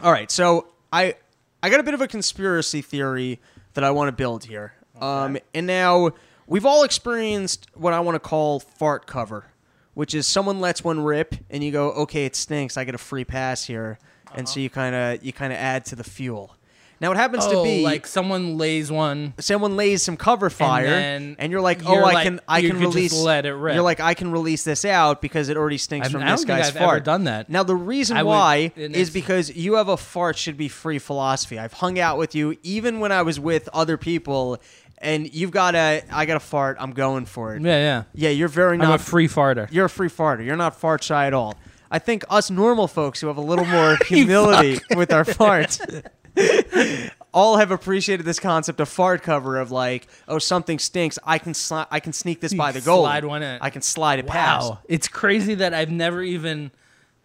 [0.00, 1.14] All right, so I
[1.62, 3.40] I got a bit of a conspiracy theory
[3.74, 4.74] that I want to build here.
[5.00, 6.12] Um, and now
[6.46, 9.46] we've all experienced what I want to call fart cover,
[9.94, 12.76] which is someone lets one rip and you go, okay, it stinks.
[12.76, 13.98] I get a free pass here,
[14.34, 16.56] and so you kind of you kind of add to the fuel.
[17.00, 19.34] Now it happens to Oh, be like someone lays one.
[19.38, 22.58] someone lays some cover fire and, then you're like oh you're i like- can i
[22.58, 23.74] you can release let it rip.
[23.74, 26.44] you're like i can release this out because it already stinks I've- from I this
[26.44, 27.50] guy's I've fart done that.
[27.50, 30.68] now the reason I would- why and is because you have a fart should be
[30.68, 34.58] free philosophy i've hung out with you even when i was with other people
[34.98, 38.02] and you've got a i got a fart i'm going for it Yeah, yeah.
[38.14, 39.68] yeah you're very I'm not a free farter.
[39.70, 40.44] you're a free farter.
[40.46, 41.54] You're not fart shy at all.
[41.90, 45.78] I think us normal folks who have a little more humility with our farts.
[47.32, 51.18] all have appreciated this concept of fart cover of like, oh, something stinks.
[51.24, 53.02] I can sli- I can sneak this You by the goal.
[53.04, 53.58] slide one in.
[53.60, 54.72] I can slide it past.
[54.88, 56.70] It's crazy that I've never even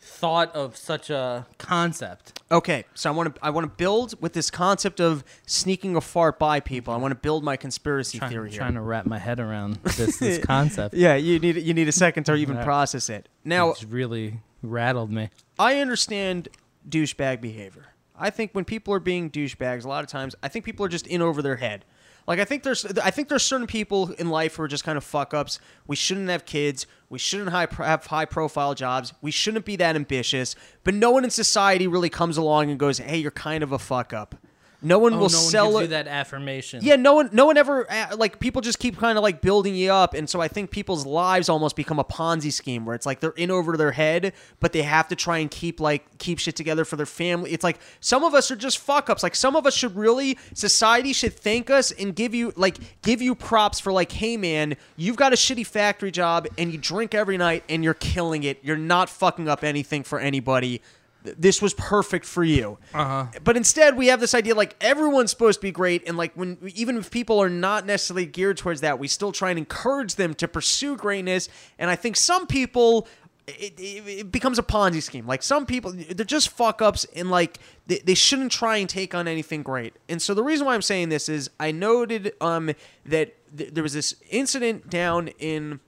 [0.02, 2.42] thought of such a concept.
[2.52, 6.02] Okay, so I want to I want to build with this concept of sneaking a
[6.02, 6.94] fart by people.
[6.94, 8.60] I want to build my conspiracy Trying, theory here.
[8.60, 10.96] trying to wrap my head around this this concept.
[10.96, 12.64] yeah, you need you need a second to even Yeah.
[12.64, 13.28] process it.
[13.44, 15.30] Now, it's really rattled me.
[15.60, 16.48] I understand
[16.88, 17.86] douchebag behavior.
[18.20, 20.90] I think when people are being douchebags, a lot of times I think people are
[20.90, 21.86] just in over their head.
[22.28, 24.98] Like I think there's I think there's certain people in life who are just kind
[24.98, 25.60] of fuck ups.
[25.88, 26.86] We shouldn't have kids.
[27.10, 29.14] We shouldn't high, have high profile jobs.
[29.22, 30.56] We shouldn't be that ambitious.
[30.84, 33.80] But no one in society really comes along and goes, "Hey, you're kind of a
[33.80, 34.36] fuck up."
[34.82, 35.86] No one Oh, will no sell one it.
[35.86, 36.80] you that affirmation.
[36.82, 39.76] Yeah, no one, no one ever uh, like people just keep kind of like building
[39.76, 43.06] you up, and so I think people's lives almost become a Ponzi scheme where it's
[43.06, 46.40] like they're in over their head, but they have to try and keep like keep
[46.40, 47.52] shit together for their family.
[47.52, 49.22] It's like some of us are just fuck ups.
[49.22, 53.22] Like some of us should really society should thank us and give you like give
[53.22, 57.14] you props for like, hey man, you've got a shitty factory job and you drink
[57.14, 58.60] every night and you're killing it.
[58.64, 60.82] You're not fucking up anything for anybody.
[61.24, 62.78] Th- This was perfect for you.
[62.94, 63.28] Uh-huh.
[63.44, 66.58] But instead, we have this idea like everyone's supposed to be great, and like when
[66.76, 70.34] even if people are not necessarily geared towards that, we still try and encourage them
[70.36, 71.50] to pursue greatness.
[71.78, 73.08] And I think some people.
[73.48, 75.26] It, it, it becomes a Ponzi scheme.
[75.26, 77.58] Like some people, they're just fuck ups, and like
[77.88, 79.96] they, they shouldn't try and take on anything great.
[80.08, 82.70] And so the reason why I'm saying this is I noted um
[83.08, 85.80] that th- there was this incident down in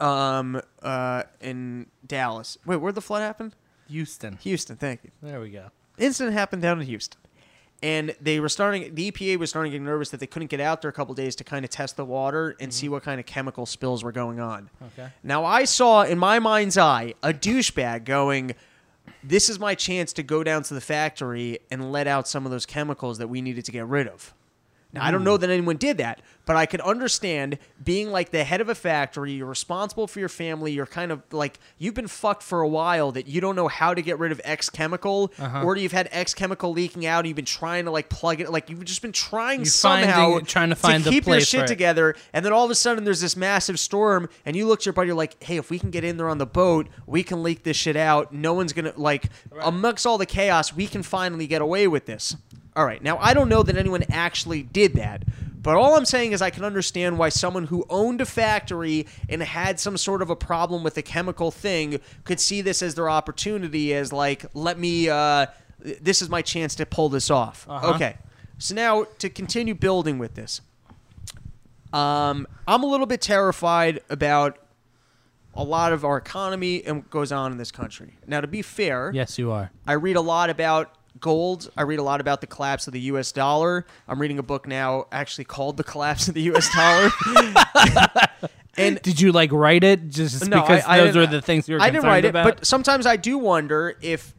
[0.00, 2.58] um uh in Dallas.
[2.66, 3.54] Wait, where'd the flood happen?
[3.90, 4.38] Houston.
[4.42, 4.76] Houston.
[4.76, 5.66] Thank you There we go.
[5.98, 7.20] incident happened down in Houston.
[7.82, 10.60] And they were starting, the EPA was starting to get nervous that they couldn't get
[10.60, 12.70] out there a couple days to kind of test the water and mm-hmm.
[12.70, 14.68] see what kind of chemical spills were going on.
[14.92, 15.08] Okay.
[15.22, 18.54] Now, I saw in my mind's eye a douchebag going,
[19.24, 22.52] This is my chance to go down to the factory and let out some of
[22.52, 24.34] those chemicals that we needed to get rid of.
[24.92, 28.42] Now, I don't know that anyone did that, but I could understand being like the
[28.42, 29.32] head of a factory.
[29.32, 30.72] You're responsible for your family.
[30.72, 33.94] You're kind of like you've been fucked for a while that you don't know how
[33.94, 35.62] to get rid of X chemical, Uh-huh.
[35.62, 37.20] or you've had X chemical leaking out.
[37.20, 40.44] And you've been trying to like plug it, like you've just been trying somehow finding-
[40.46, 41.68] trying to find the keep your place shit for it.
[41.68, 42.16] together.
[42.32, 44.92] And then all of a sudden, there's this massive storm, and you look to your
[44.92, 47.44] buddy, you're like, "Hey, if we can get in there on the boat, we can
[47.44, 48.32] leak this shit out.
[48.34, 49.26] No one's gonna like
[49.62, 52.34] amongst all the chaos, we can finally get away with this."
[52.76, 55.24] All right, now I don't know that anyone actually did that,
[55.60, 59.42] but all I'm saying is I can understand why someone who owned a factory and
[59.42, 63.10] had some sort of a problem with a chemical thing could see this as their
[63.10, 65.46] opportunity, as like, let me, uh,
[65.80, 67.66] this is my chance to pull this off.
[67.68, 67.94] Uh-huh.
[67.94, 68.16] Okay,
[68.58, 70.60] so now to continue building with this.
[71.92, 74.58] Um, I'm a little bit terrified about
[75.54, 78.14] a lot of our economy and what goes on in this country.
[78.26, 79.72] Now, to be fair, Yes, you are.
[79.86, 81.70] I read a lot about gold.
[81.76, 83.32] I read a lot about the collapse of the U.S.
[83.32, 83.86] dollar.
[84.08, 86.68] I'm reading a book now actually called "The Collapse of the U.S.
[86.74, 87.10] Dollar."
[88.76, 91.68] and Did you like write it just No, because I- I those were the things
[91.68, 92.46] you were I didn't write about?
[92.46, 94.34] it, but sometimes I do wonder if.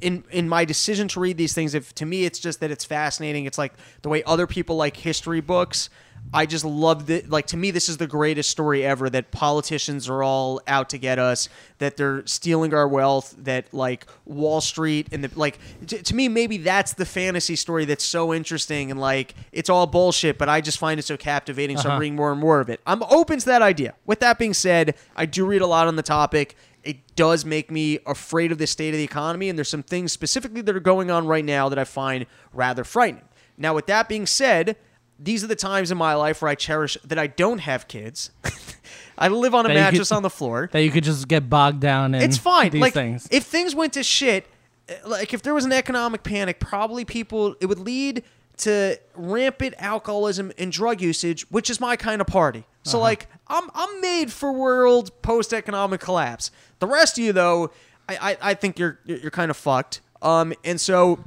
[0.00, 2.84] In, in my decision to read these things, if to me it's just that it's
[2.84, 3.44] fascinating.
[3.44, 3.72] It's like
[4.02, 5.90] the way other people like history books.
[6.34, 7.28] I just love it.
[7.28, 9.10] Like to me, this is the greatest story ever.
[9.10, 11.48] That politicians are all out to get us.
[11.78, 13.34] That they're stealing our wealth.
[13.38, 15.58] That like Wall Street and the like.
[15.88, 19.86] To, to me, maybe that's the fantasy story that's so interesting and like it's all
[19.86, 20.38] bullshit.
[20.38, 21.76] But I just find it so captivating.
[21.76, 22.00] So I'm Uh-huh.
[22.00, 22.80] reading more and more of it.
[22.86, 23.94] I'm open to that idea.
[24.06, 26.56] With that being said, I do read a lot on the topic.
[26.82, 30.10] It does make me afraid of the state of the economy, and there's some things
[30.12, 33.22] specifically that are going on right now that I find rather frightening.
[33.56, 34.76] Now, with that being said,
[35.22, 38.30] these are the times in my life where I cherish that I don't have kids.
[39.18, 40.68] I live on a That you could- mattress on the floor.
[40.72, 42.70] that you could just get bogged down in It's fine.
[42.70, 43.28] these like things.
[43.30, 44.46] if things went to shit,
[44.88, 48.24] uh, like if there was an economic panic, probably people it would lead
[48.58, 52.64] to rampant alcoholism and drug usage, which is my kind of party.
[52.82, 53.02] So Uh-huh.
[53.04, 56.50] like I'm I'm made for world post economic collapse.
[56.80, 57.70] The rest of you though,
[58.08, 60.00] I, I, I think you're you're kind of fucked.
[60.20, 61.22] Um and so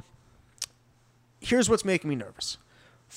[1.40, 2.58] here's what's making me nervous.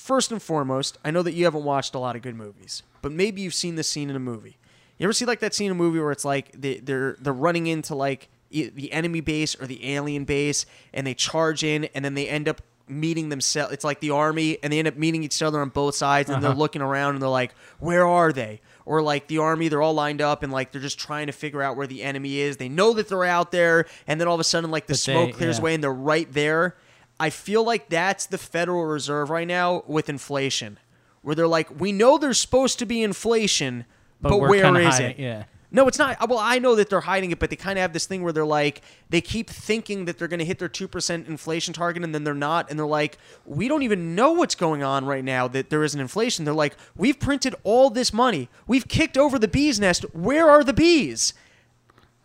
[0.00, 3.12] First and foremost, I know that you haven't watched a lot of good movies, but
[3.12, 4.56] maybe you've seen this scene in a movie.
[4.98, 7.32] You ever see like that scene in a movie where it's like they, they're they're
[7.32, 12.04] running into like the enemy base or the alien base, and they charge in, and
[12.04, 13.72] then they end up meeting themselves.
[13.72, 16.42] It's like the army, and they end up meeting each other on both sides, and
[16.42, 16.58] they're Uh-huh.
[16.58, 20.20] looking around, and they're like, "Where are they?" Or like the army, they're all lined
[20.22, 22.56] up, and like they're just trying to figure out where the enemy is.
[22.56, 24.98] They know that they're out there, and then all of a sudden, like the But
[24.98, 25.60] smoke they- clears yeah.
[25.62, 26.74] away, and they're right there.
[27.20, 30.78] I feel like that's the Federal Reserve right now with inflation,
[31.22, 33.84] where they're like, we know there's supposed to be inflation,
[34.20, 35.18] but, we're where is hiding- it?
[35.18, 35.44] Yeah.
[35.72, 36.28] No, it's not.
[36.28, 38.32] Well, I know that they're hiding it, but they kind of have this thing where
[38.32, 42.12] they're like, they keep thinking that they're going to hit their 2% inflation target and
[42.12, 42.68] then they're not.
[42.70, 45.94] And they're like, we don't even know what's going on right now that there is
[45.94, 46.44] an inflation.
[46.44, 48.48] They're like, we've printed all this money.
[48.66, 50.04] We've kicked over the bee's nest.
[50.12, 51.34] Where are the bees?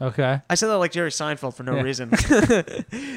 [0.01, 0.41] Okay.
[0.49, 1.81] I said that like Jerry Seinfeld for no Yeah.
[1.81, 2.11] reason.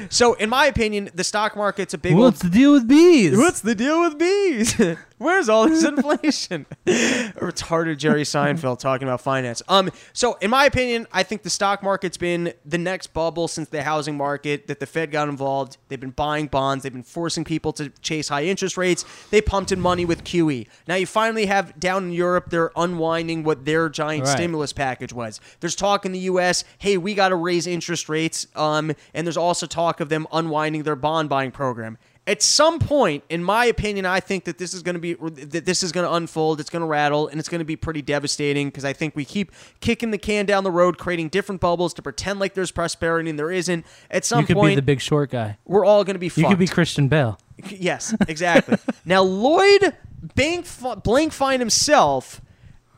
[0.09, 2.51] so, in my opinion, the stock market's a big What's old.
[2.53, 3.37] the deal with bees?
[3.37, 4.79] What's the deal with bees?
[5.19, 6.65] Where's all this inflation?
[6.87, 9.61] Retarded Jerry Seinfeld talking about finance.
[9.67, 13.69] Um, so in my opinion, I think the stock market's been the next bubble since
[13.69, 15.77] the housing market that the Fed got involved.
[15.89, 16.83] They've been buying bonds.
[16.83, 19.05] They've been forcing people to chase high interest rates.
[19.29, 20.67] They pumped in money with QE.
[20.87, 24.31] Now you finally have down in Europe, they're unwinding what their giant Right.
[24.33, 25.39] stimulus package was.
[25.59, 26.63] There's talk in the U.S.
[26.77, 28.47] Hey, we got to raise interest rates.
[28.55, 31.97] Um, and there's also talk of them unwinding their bond buying program.
[32.29, 35.65] At some point, in my opinion, I think that this is going to be that
[35.65, 36.59] this is going to unfold.
[36.59, 39.25] It's going to rattle, and it's going to be pretty devastating because I think we
[39.25, 43.31] keep kicking the can down the road, creating different bubbles to pretend like there's prosperity
[43.31, 43.83] and there isn't.
[44.11, 45.57] At some you could point, be the big short guy.
[45.65, 46.31] we're all going to be.
[46.35, 47.39] You could be Christian Bale.
[47.67, 48.77] Yes, exactly.
[49.05, 49.95] now Lloyd
[50.35, 52.41] Bank Blankfein himself.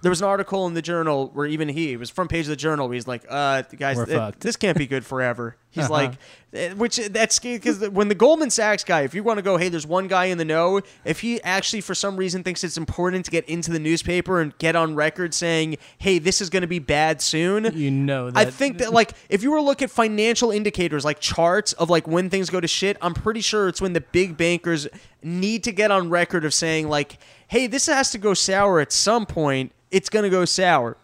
[0.01, 2.57] There was an article in the journal where even he was front page of the
[2.57, 2.89] journal.
[2.89, 3.97] Where he's like, "Uh, guys,
[4.39, 5.93] this can't be good forever." He's Uh-huh.
[5.93, 6.11] like,
[6.53, 9.69] eh, which that's because when the Goldman Sachs guy, if you want to go, hey,
[9.69, 10.81] there's one guy in the know.
[11.05, 14.57] If he actually for some reason thinks it's important to get into the newspaper and
[14.57, 18.47] get on record saying, "Hey, this is going to be bad soon," You know that.
[18.47, 21.89] I think that like if you were to look at financial indicators like charts of
[21.89, 24.87] like when things go to shit, I'm pretty sure it's when the big bankers
[25.23, 27.17] need to get on record of saying like,
[27.47, 29.71] "Hey, this has to go sour at some point.
[29.89, 30.97] It's going to go sour."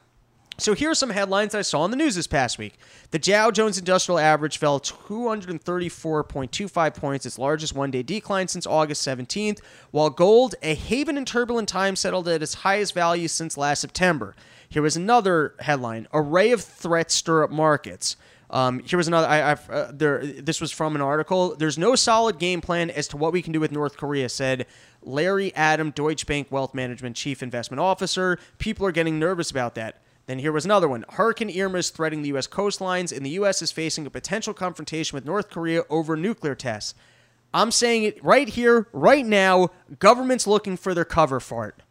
[0.60, 2.80] So here are some headlines I saw in the news this past week.
[3.12, 9.60] The Dow Jones Industrial Average fell 234.25 points, its largest one-day decline since August 17th,
[9.91, 14.36] while gold, a haven in turbulent times, settled at its highest value since last September.
[14.68, 18.16] Here was another headline: Array of threats stir up markets.
[18.49, 19.28] Um, here was another.
[19.28, 20.26] I, uh, there.
[20.26, 21.55] This was from an article.
[21.55, 24.66] There's no solid game plan as to what we can do with North Korea," said
[25.03, 28.39] Larry Adam, Deutsche Bank Wealth Management Chief Investment Officer.
[28.58, 30.01] People are getting nervous about that.
[30.28, 31.06] Then here was another one.
[31.10, 32.48] Hurricane Irma is threatening the U.S.
[32.48, 33.62] coastlines, and the U.S.
[33.62, 36.94] is facing a potential confrontation with North Korea over nuclear tests.
[37.54, 39.70] I'm saying it right here, right now.
[40.00, 41.82] Government's looking for their cover fart.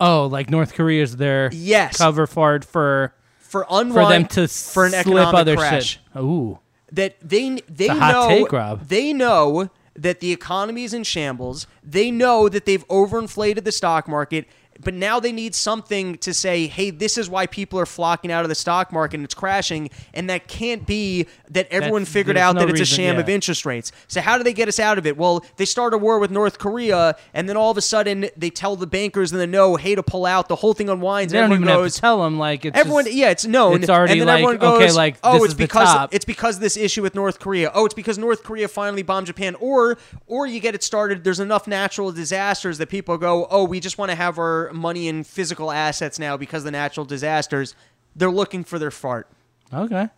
[0.00, 1.98] oh, like North Korea's their Yes.
[1.98, 6.00] cover fart for For unwind, for them to for an slip economic other crash.
[6.14, 6.22] shit.
[6.22, 6.58] Ooh.
[6.92, 8.86] that they they know take, Rob.
[8.88, 11.66] they know that the economy is in shambles.
[11.82, 14.46] They know that they've overinflated the stock market,
[14.82, 18.44] but now they need something to say, "Hey, this is why people are flocking out
[18.44, 22.36] of the stock market and it's crashing." And that can't be that everyone That's- figured
[22.36, 23.20] out no that it's a sham yeah.
[23.20, 23.92] of interest rates.
[24.08, 25.16] So how do they get us out of it?
[25.16, 28.50] Well, they start a war with North Korea, and then all of a sudden they
[28.50, 31.32] tell the bankers in the know, "Hey, to pull out." The whole thing unwinds.
[31.32, 33.80] They everyone goes, tell them like it's Everyone, just- yeah, it's known.
[33.82, 36.08] it's already and then like, everyone goes, okay, like, oh, this it's is the because
[36.12, 37.70] it's because this issue with North Korea.
[37.74, 39.54] Oh, it's because North Korea finally bombed Japan.
[39.60, 39.96] Or,
[40.26, 41.24] or you get it started.
[41.24, 45.08] There's enough natural disasters that people go, oh, we just want to have our money
[45.08, 47.74] in physical assets now because of the natural disasters.
[48.16, 49.28] They're looking for their fart.
[49.72, 50.08] Okay.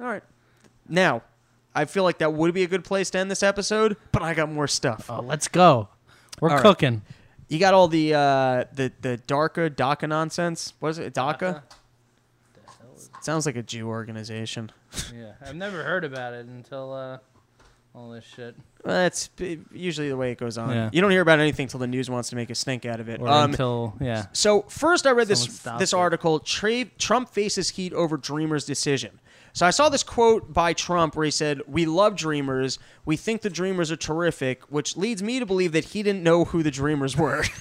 [0.00, 0.22] All right.
[0.88, 1.22] Now,
[1.74, 4.34] I feel like that would be a good place to end this episode, but I
[4.34, 5.10] got more stuff.
[5.10, 5.88] Oh, let's go.
[6.40, 6.62] We're All right.
[6.62, 7.02] cooking.
[7.48, 10.74] You got all the uh, the the DARCA DACA nonsense.
[10.80, 11.14] What is it?
[11.14, 11.62] DACA.
[13.20, 14.70] Sounds like a Jew organization.
[15.14, 17.18] Yeah, I've never heard about it until uh,
[17.96, 18.54] all this shit.
[18.84, 19.30] Well, that's
[19.72, 20.70] usually the way it goes on.
[20.70, 20.90] Yeah.
[20.92, 23.08] You don't hear about anything till the news wants to make a stink out of
[23.08, 23.20] it.
[23.22, 24.26] Or Um, until yeah.
[24.32, 25.96] so first, I read Someone this this it.
[25.96, 26.38] article.
[26.40, 29.18] Tra- Trump faces heat over Dreamers' decision.
[29.54, 32.78] So I saw this quote by Trump where he said, "We love Dreamers.
[33.06, 36.44] We think the Dreamers are terrific," which leads me to believe that he didn't know
[36.44, 37.44] who the Dreamers were.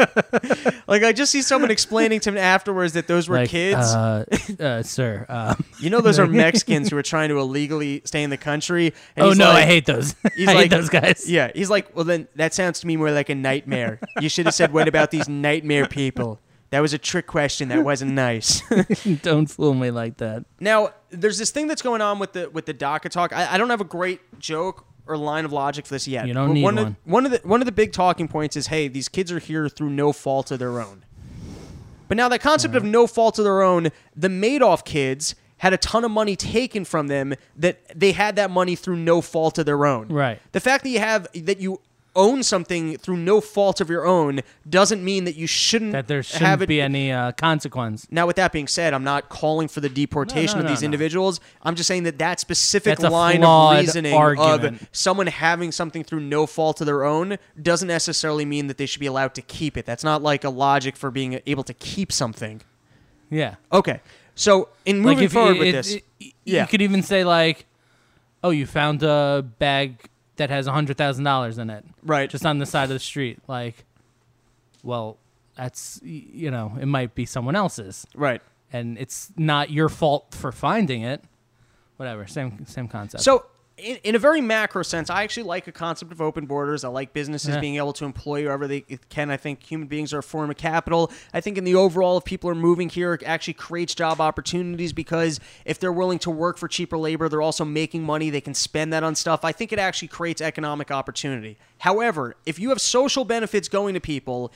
[0.86, 3.78] like I just see someone explaining to him afterwards that those were like, kids.
[3.78, 4.24] Uh,
[4.58, 5.26] uh, sir.
[5.28, 8.92] Um, you know, those are Mexicans who are trying to illegally stay in the country.
[9.16, 10.14] And oh no, like- I hate those.
[10.34, 11.28] He's I like hate those guys.
[11.28, 14.00] Yeah, he's like, well, then that sounds to me more like a nightmare.
[14.20, 16.40] You should have said, what about these nightmare people?
[16.70, 17.68] That was a trick question.
[17.68, 18.62] That wasn't nice.
[19.22, 20.44] Don't fool me like that.
[20.60, 23.32] now, there's this thing that's going on with the with the DACA talk.
[23.32, 26.26] I, I don't have a great joke or line of logic for this yet.
[26.26, 26.76] You don't need one.
[26.76, 26.86] one.
[26.86, 29.38] Of, one of the one of the big talking points is, hey, these kids are
[29.38, 31.04] here through no fault of their own.
[32.08, 35.76] But now that concept of no fault of their own, the Madoff kids had a
[35.76, 39.66] ton of money taken from them that they had that money through no fault of
[39.66, 40.08] their own.
[40.08, 40.40] Right.
[40.52, 41.80] The fact that you have that you
[42.16, 46.22] own something through no fault of your own doesn't mean that you shouldn't That there
[46.22, 48.06] shouldn't be any uh, consequence.
[48.10, 50.80] now, with that being said, I'm not calling for the deportation No, no, of these
[50.82, 50.86] no, no.
[50.86, 51.40] individuals.
[51.62, 54.82] I'm just saying that that specific That's line of reasoning argument.
[54.82, 58.86] of someone having something through no fault of their own doesn't necessarily mean that they
[58.86, 59.86] should be allowed to keep it.
[59.86, 62.60] That's not like a logic for being able to keep something.
[63.30, 63.54] Yeah.
[63.72, 64.00] Okay.
[64.34, 66.04] So in moving if forward it- with it- this, it-
[66.44, 66.62] yeah.
[66.62, 67.66] you could even say like,
[68.42, 70.09] "Oh, you found a bag
[70.40, 72.30] that has a hundred thousand dollars in it, right?
[72.30, 73.84] just on the side of the street." Like,
[74.82, 75.18] well,
[75.54, 78.40] that's you know, it might be someone else's, right.
[78.72, 81.22] and it's not your fault for finding it.
[81.98, 83.22] Whatever, same same concept.
[83.22, 83.44] So,
[83.82, 86.84] in, in a very macro sense, I actually like a concept of open borders.
[86.84, 87.60] I like businesses Yeah.
[87.60, 89.30] being able to employ whoever they can.
[89.30, 91.10] I think human beings are a form of capital.
[91.34, 94.92] I think in the overall, if people are moving here, it actually creates job opportunities
[94.92, 98.30] because if they're willing to work for cheaper labor, they're also making money.
[98.30, 99.44] They can spend that on stuff.
[99.44, 101.56] I think it actually creates economic opportunity.
[101.78, 104.52] However, if you have social benefits going to people,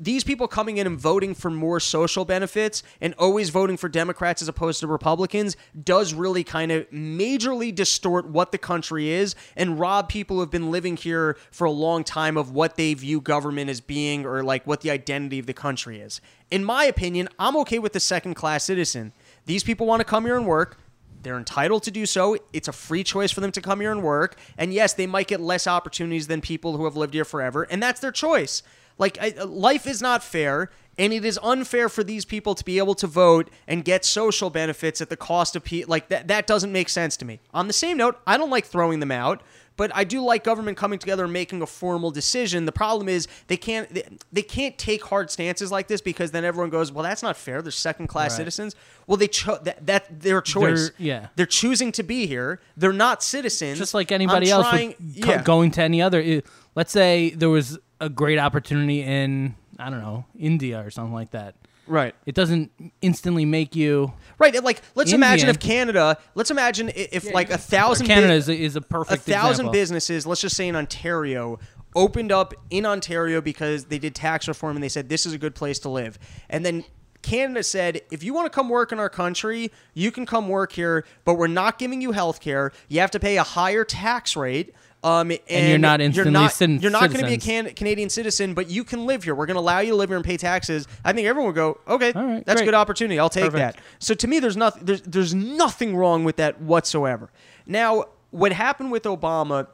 [0.00, 4.40] these people coming in and voting for more social benefits and always voting for Democrats
[4.40, 9.78] as opposed to Republicans does really kind of majorly distort what the country is and
[9.78, 13.20] rob people who have been living here for a long time of what they view
[13.20, 16.22] government as being or like what the identity of the country is.
[16.50, 19.12] In my opinion, I'm okay with the second class citizen.
[19.44, 20.78] These people want to come here and work.
[21.22, 22.38] They're entitled to do so.
[22.54, 24.38] It's a free choice for them to come here and work.
[24.56, 27.82] And yes, they might get less opportunities than people who have lived here forever, and
[27.82, 28.62] that's their choice.
[29.00, 32.78] Like I, life is not fair, and it is unfair for these people to be
[32.78, 35.90] able to vote and get social benefits at the cost of people.
[35.90, 37.40] Like that, that doesn't make sense to me.
[37.52, 39.42] On the same note, I don't like throwing them out.
[39.76, 42.66] But I do like government coming together and making a formal decision.
[42.66, 46.44] The problem is they can't they, they can't take hard stances like this because then
[46.44, 47.62] everyone goes, well, that's not fair.
[47.62, 48.36] They're second class Right.
[48.38, 48.74] citizens.
[49.06, 50.88] Well, they cho- that, that their choice.
[50.90, 51.26] They're- yeah.
[51.36, 52.60] they're choosing to be here.
[52.76, 53.78] They're not citizens.
[53.78, 56.42] just like anybody I'm else trying- would co- going to any other.
[56.74, 61.30] let's say there was a great opportunity in I don't know India or something like
[61.30, 61.54] that.
[61.86, 62.14] right.
[62.26, 62.70] It doesn't
[63.02, 64.12] instantly make you.
[64.38, 68.54] Right, like let's imagine if Canada, let's imagine if like a thousand Canada is a,
[68.54, 69.72] is a a perfect thousand example.
[69.72, 71.58] businesses, let's just say in Ontario,
[71.94, 75.38] opened up in Ontario because they did tax reform and they said this is a
[75.38, 76.18] good place to live.
[76.48, 76.84] And then
[77.22, 80.72] Canada said, if you want to come work in our country, you can come work
[80.72, 82.72] here, but we're not giving you health care.
[82.88, 84.74] You have to pay a higher tax rate.
[85.02, 88.10] Um, and, you're not instantly not, cit- You're not going to be a can- Canadian
[88.10, 89.34] citizen, but you can live here.
[89.34, 90.86] We're going to allow you to live here and pay taxes.
[91.04, 93.18] I think everyone would go, okay, right, that's a good opportunity.
[93.18, 93.76] I'll take Perfect.
[93.76, 93.84] that.
[93.98, 94.84] So to me, there's nothing.
[94.84, 97.30] There's there's nothing wrong with that whatsoever.
[97.64, 99.68] Now, what happened with Obama?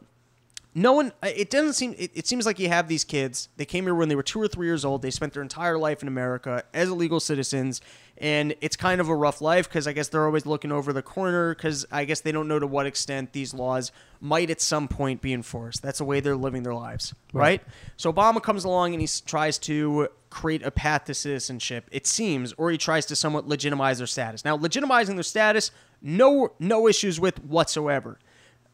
[0.78, 1.10] No one.
[1.22, 1.94] Uh, it doesn't seem.
[1.96, 3.48] It, it seems like you have these kids.
[3.56, 5.00] They came here when they were two or three years old.
[5.00, 7.80] They spent their entire life in America as illegal citizens,
[8.18, 11.00] and it's kind of a rough life because I guess they're always looking over the
[11.00, 14.86] corner because I guess they don't know to what extent these laws might at some
[14.86, 15.82] point be enforced.
[15.82, 17.62] That's the way they're living their lives, right?
[17.96, 21.88] So Obama comes along and he tries to create a path to citizenship.
[21.90, 24.44] It seems, or he tries to somewhat legitimize their status.
[24.44, 25.70] Now, legitimizing their status,
[26.02, 28.18] no, no issues with whatsoever.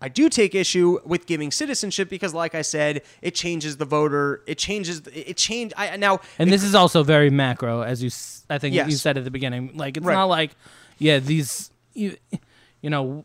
[0.03, 4.43] I do take issue with giving citizenship because, like I said, it changes the voter.
[4.47, 5.01] It changes.
[5.07, 5.73] It change.
[5.77, 8.11] I now And this is also very macro, as you
[8.51, 9.71] I think you said at the beginning.
[9.75, 10.15] Like it's Right.
[10.15, 10.51] not like,
[10.99, 12.17] yeah, these, you,
[12.81, 13.25] you know,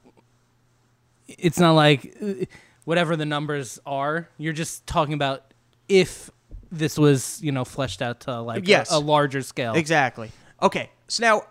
[1.27, 2.45] it's not like uh,
[2.85, 4.29] whatever the numbers are.
[4.37, 5.53] You're just talking about
[5.89, 6.29] if
[6.71, 9.73] this was, you know, fleshed out to like a- a, larger scale.
[9.73, 10.31] Exactly.
[10.61, 10.89] Okay.
[11.07, 11.43] So now,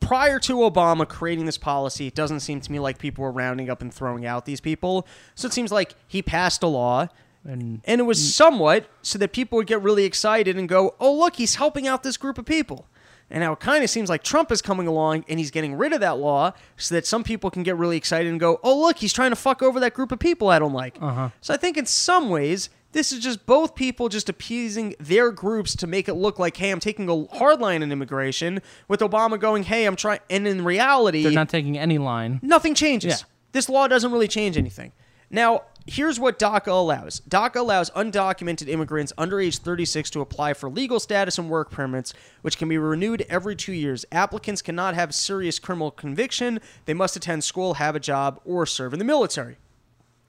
[0.00, 3.70] prior to Obama creating this policy, it doesn't seem to me like people were rounding
[3.70, 5.06] up and throwing out these people.
[5.34, 7.08] So it seems like he passed a law.
[7.46, 11.14] And And it was somewhat so that people would get really excited and go, oh,
[11.14, 12.88] look, he's helping out this group of people.
[13.30, 15.92] And now it kind of seems like Trump is coming along and he's getting rid
[15.92, 18.98] of that law so that some people can get really excited and go, oh, look,
[18.98, 20.96] he's trying to fuck over that group of people I don't like.
[21.00, 21.30] Uh-huh.
[21.40, 25.76] So I think in some ways, this is just both people just appeasing their groups
[25.76, 29.38] to make it look like, hey, I'm taking a hard line in immigration, with Obama
[29.38, 30.20] going, hey, I'm trying.
[30.30, 32.40] And in reality, they're not taking any line.
[32.42, 33.20] Nothing changes.
[33.20, 33.26] Yeah.
[33.52, 34.92] This law doesn't really change anything.
[35.28, 40.70] Now, here's what DACA allows DACA allows undocumented immigrants under age 36 to apply for
[40.70, 44.04] legal status and work permits, which can be renewed every two years.
[44.12, 48.92] Applicants cannot have serious criminal conviction, they must attend school, have a job, or serve
[48.92, 49.56] in the military.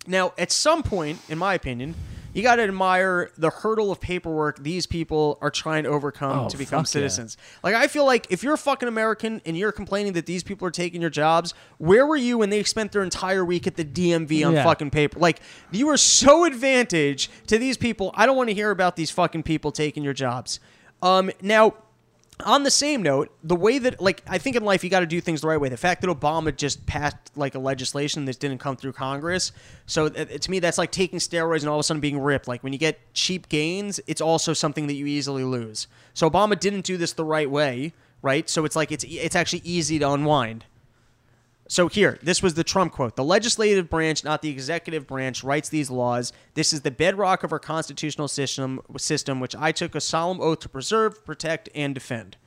[0.07, 1.95] Now, at some point, in my opinion,
[2.33, 6.49] you got to admire the hurdle of paperwork these people are trying to overcome Oh,
[6.49, 6.99] to become fuck yeah.
[6.99, 7.37] citizens.
[7.63, 10.67] Like, I feel like if you're a fucking American and you're complaining that these people
[10.67, 13.85] are taking your jobs, where were you when they spent their entire week at the
[13.85, 14.63] DMV on Yeah.
[14.65, 15.17] fucking paper?
[15.17, 15.39] Like,
[15.71, 18.11] you are so advantage to these people.
[18.15, 20.59] I don't want to hear about these fucking people taking your jobs.
[21.01, 21.73] Um, now,
[22.43, 25.05] on the same note, the way that like I think in life you got to
[25.05, 25.69] do things the right way.
[25.69, 29.51] The fact that Obama just passed like a legislation that didn't come through Congress,
[29.85, 32.47] so uh, to me that's like taking steroids and all of a sudden being ripped.
[32.47, 35.87] Like when you get cheap gains, it's also something that you easily lose.
[36.13, 38.49] So Obama didn't do this the right way, right?
[38.49, 40.65] So it's like it's it's actually easy to unwind.
[41.67, 43.15] So here, this was the Trump quote.
[43.15, 46.31] The legislative branch, not the executive branch, writes these laws.
[46.53, 50.59] This is the bedrock of our constitutional system, system which I took a solemn oath
[50.59, 52.37] to preserve, protect, and defend.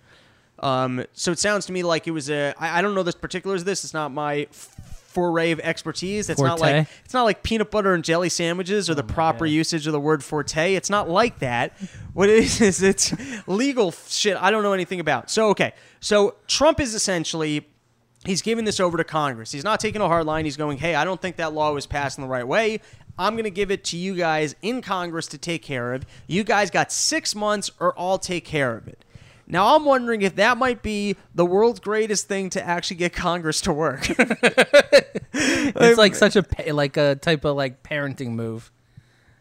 [0.60, 2.54] Um, so it sounds to me like it was a.
[2.58, 3.84] I, I don't know the particulars of this.
[3.84, 6.28] It's not my foray of expertise.
[6.30, 9.52] It's not like it's not like peanut butter and jelly sandwiches or the proper God.
[9.52, 10.74] usage of the word forte.
[10.74, 11.72] It's not like that.
[12.12, 13.12] What it is is it's
[13.48, 14.36] legal shit.
[14.36, 15.30] I don't know anything about.
[15.30, 17.66] So okay, so Trump is essentially
[18.24, 19.52] he's giving this over to Congress.
[19.52, 20.44] He's not taking a hard line.
[20.44, 22.80] He's going, hey, I don't think that law was passed in the right way.
[23.18, 26.04] I'm going to give it to you guys in Congress to take care of.
[26.26, 29.04] You guys got six months, or I'll take care of it.
[29.50, 33.60] Now, I'm wondering if that might be the world's greatest thing to actually get Congress
[33.62, 34.06] to work.
[35.40, 38.70] It's like such a like a type of like parenting move.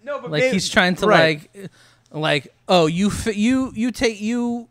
[0.03, 1.49] no, but Like maybe- he's trying to right.
[1.55, 1.71] like
[2.11, 4.67] like oh you you you take you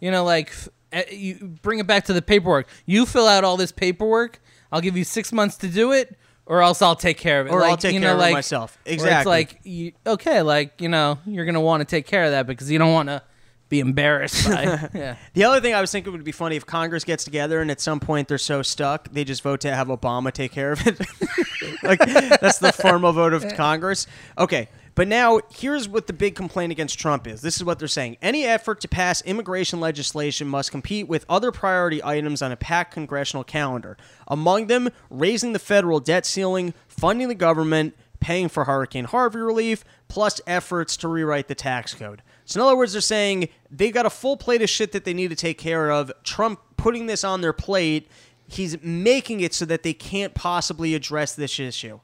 [0.00, 0.52] you know like
[0.92, 2.68] Uh, you bring it back to the paperwork.
[2.86, 4.40] You fill out all this paperwork.
[4.72, 6.16] I'll give you six months to do it,
[6.46, 7.50] or else I'll take care of it.
[7.50, 8.78] Or like, I'll take you care know, of it like, myself.
[8.86, 9.18] Exactly.
[9.18, 12.46] It's like you, okay, like you know you're gonna want to take care of that
[12.46, 13.22] because you don't want to
[13.68, 14.62] be embarrassed by
[14.94, 15.16] yeah.
[15.34, 17.80] The other thing I was thinking would be funny if Congress gets together and at
[17.80, 20.98] some point they're so stuck they just vote to have Obama take care of it.
[21.82, 24.06] like that's the formal vote of Congress.
[24.38, 24.68] Okay,
[24.98, 27.40] but now here's what the big complaint against Trump is.
[27.40, 31.52] This is what they're saying: any effort to pass immigration legislation must compete with other
[31.52, 33.96] priority items on a packed congressional calendar.
[34.26, 39.84] Among them, raising the federal debt ceiling, funding the government, paying for Hurricane Harvey relief,
[40.08, 42.20] plus efforts to rewrite the tax code.
[42.44, 45.14] So, in other words, they're saying they've got a full plate of shit that they
[45.14, 46.10] need to take care of.
[46.24, 48.10] Trump putting this on their plate,
[48.48, 52.00] he's making it so that they can't possibly address this issue.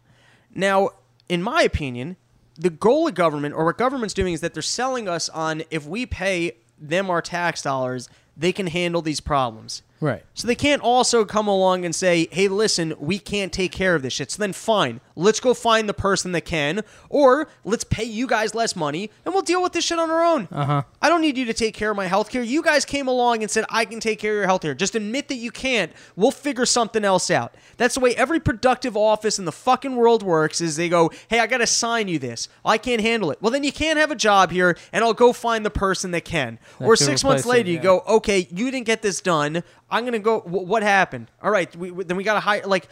[0.54, 0.90] Now,
[1.28, 2.18] in my opinion,
[2.56, 5.86] the goal of government, or what government's doing, is that they're selling us on if
[5.86, 9.82] we pay them our tax dollars, they can handle these problems.
[10.04, 10.22] Right.
[10.34, 14.02] So they can't also come along and say, "Hey, listen, we can't take care of
[14.02, 18.04] this shit." So then, fine, let's go find the person that can, or let's pay
[18.04, 20.46] you guys less money, and we'll deal with this shit on our own.
[20.52, 20.82] Uh huh.
[21.00, 22.42] I don't need you to take care of my health care.
[22.42, 24.74] You guys came along and said I can take care of your health care.
[24.74, 25.90] Just admit that you can't.
[26.16, 27.54] We'll figure something else out.
[27.78, 30.60] That's the way every productive office in the fucking world works.
[30.60, 32.48] Is they go, "Hey, I got to sign you this.
[32.62, 35.32] I can't handle it." Well, then you can't have a job here, and I'll go
[35.32, 36.58] find the person that can.
[36.78, 39.62] or six months replace it, later, you go, okay, you didn't get this done.
[39.94, 40.40] I'm gonna go.
[40.40, 41.30] wh- what happened?
[41.42, 42.62] All right, we, we- then we gotta hire.
[42.66, 42.88] Like,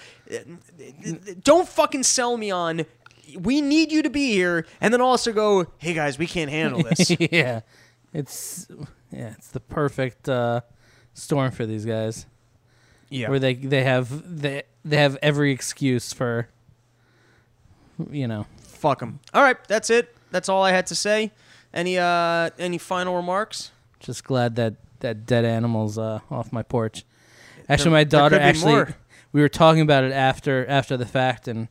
[1.42, 2.84] don't fucking sell me on.
[3.38, 6.82] We need you to be here, and then also go, hey guys, we can't handle
[6.88, 7.10] this.
[7.18, 7.60] yeah.
[8.12, 8.66] It's
[9.10, 10.60] yeah, it's the perfect uh,
[11.14, 12.26] storm for these guys.
[13.08, 16.48] yeah, Where they they have they they have every excuse for
[18.10, 18.46] you know.
[18.62, 19.20] fuck them.
[19.32, 20.14] All right, that's it.
[20.30, 21.30] That's all I had to say.
[21.72, 23.70] Any uh, any final remarks?
[24.00, 27.04] Just glad that that dead animal's uh, off my porch.
[27.68, 28.96] Actually, There- my daughter actually more.
[29.32, 31.68] we were talking about it after after the fact, and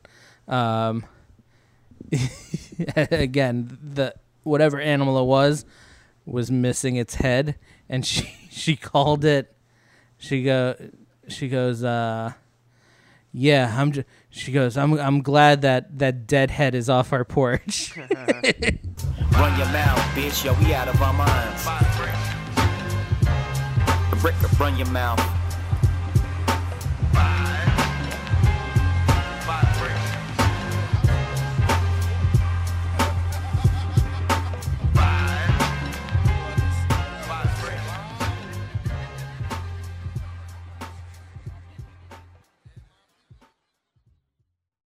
[0.48, 1.04] um,
[2.96, 5.64] again the whatever animal it was
[6.24, 7.56] was missing its head,
[7.88, 9.54] and she she called it.
[10.18, 10.74] She go
[11.28, 12.32] she goes uh,
[13.32, 17.24] yeah I'm just she goes I'm I'm glad that that dead head is off our
[17.24, 17.96] porch.
[17.96, 18.08] Run
[19.58, 20.44] your mouth, bitch.
[20.44, 22.31] Yo, we out of our minds
[24.12, 25.20] a brick to run your mouth.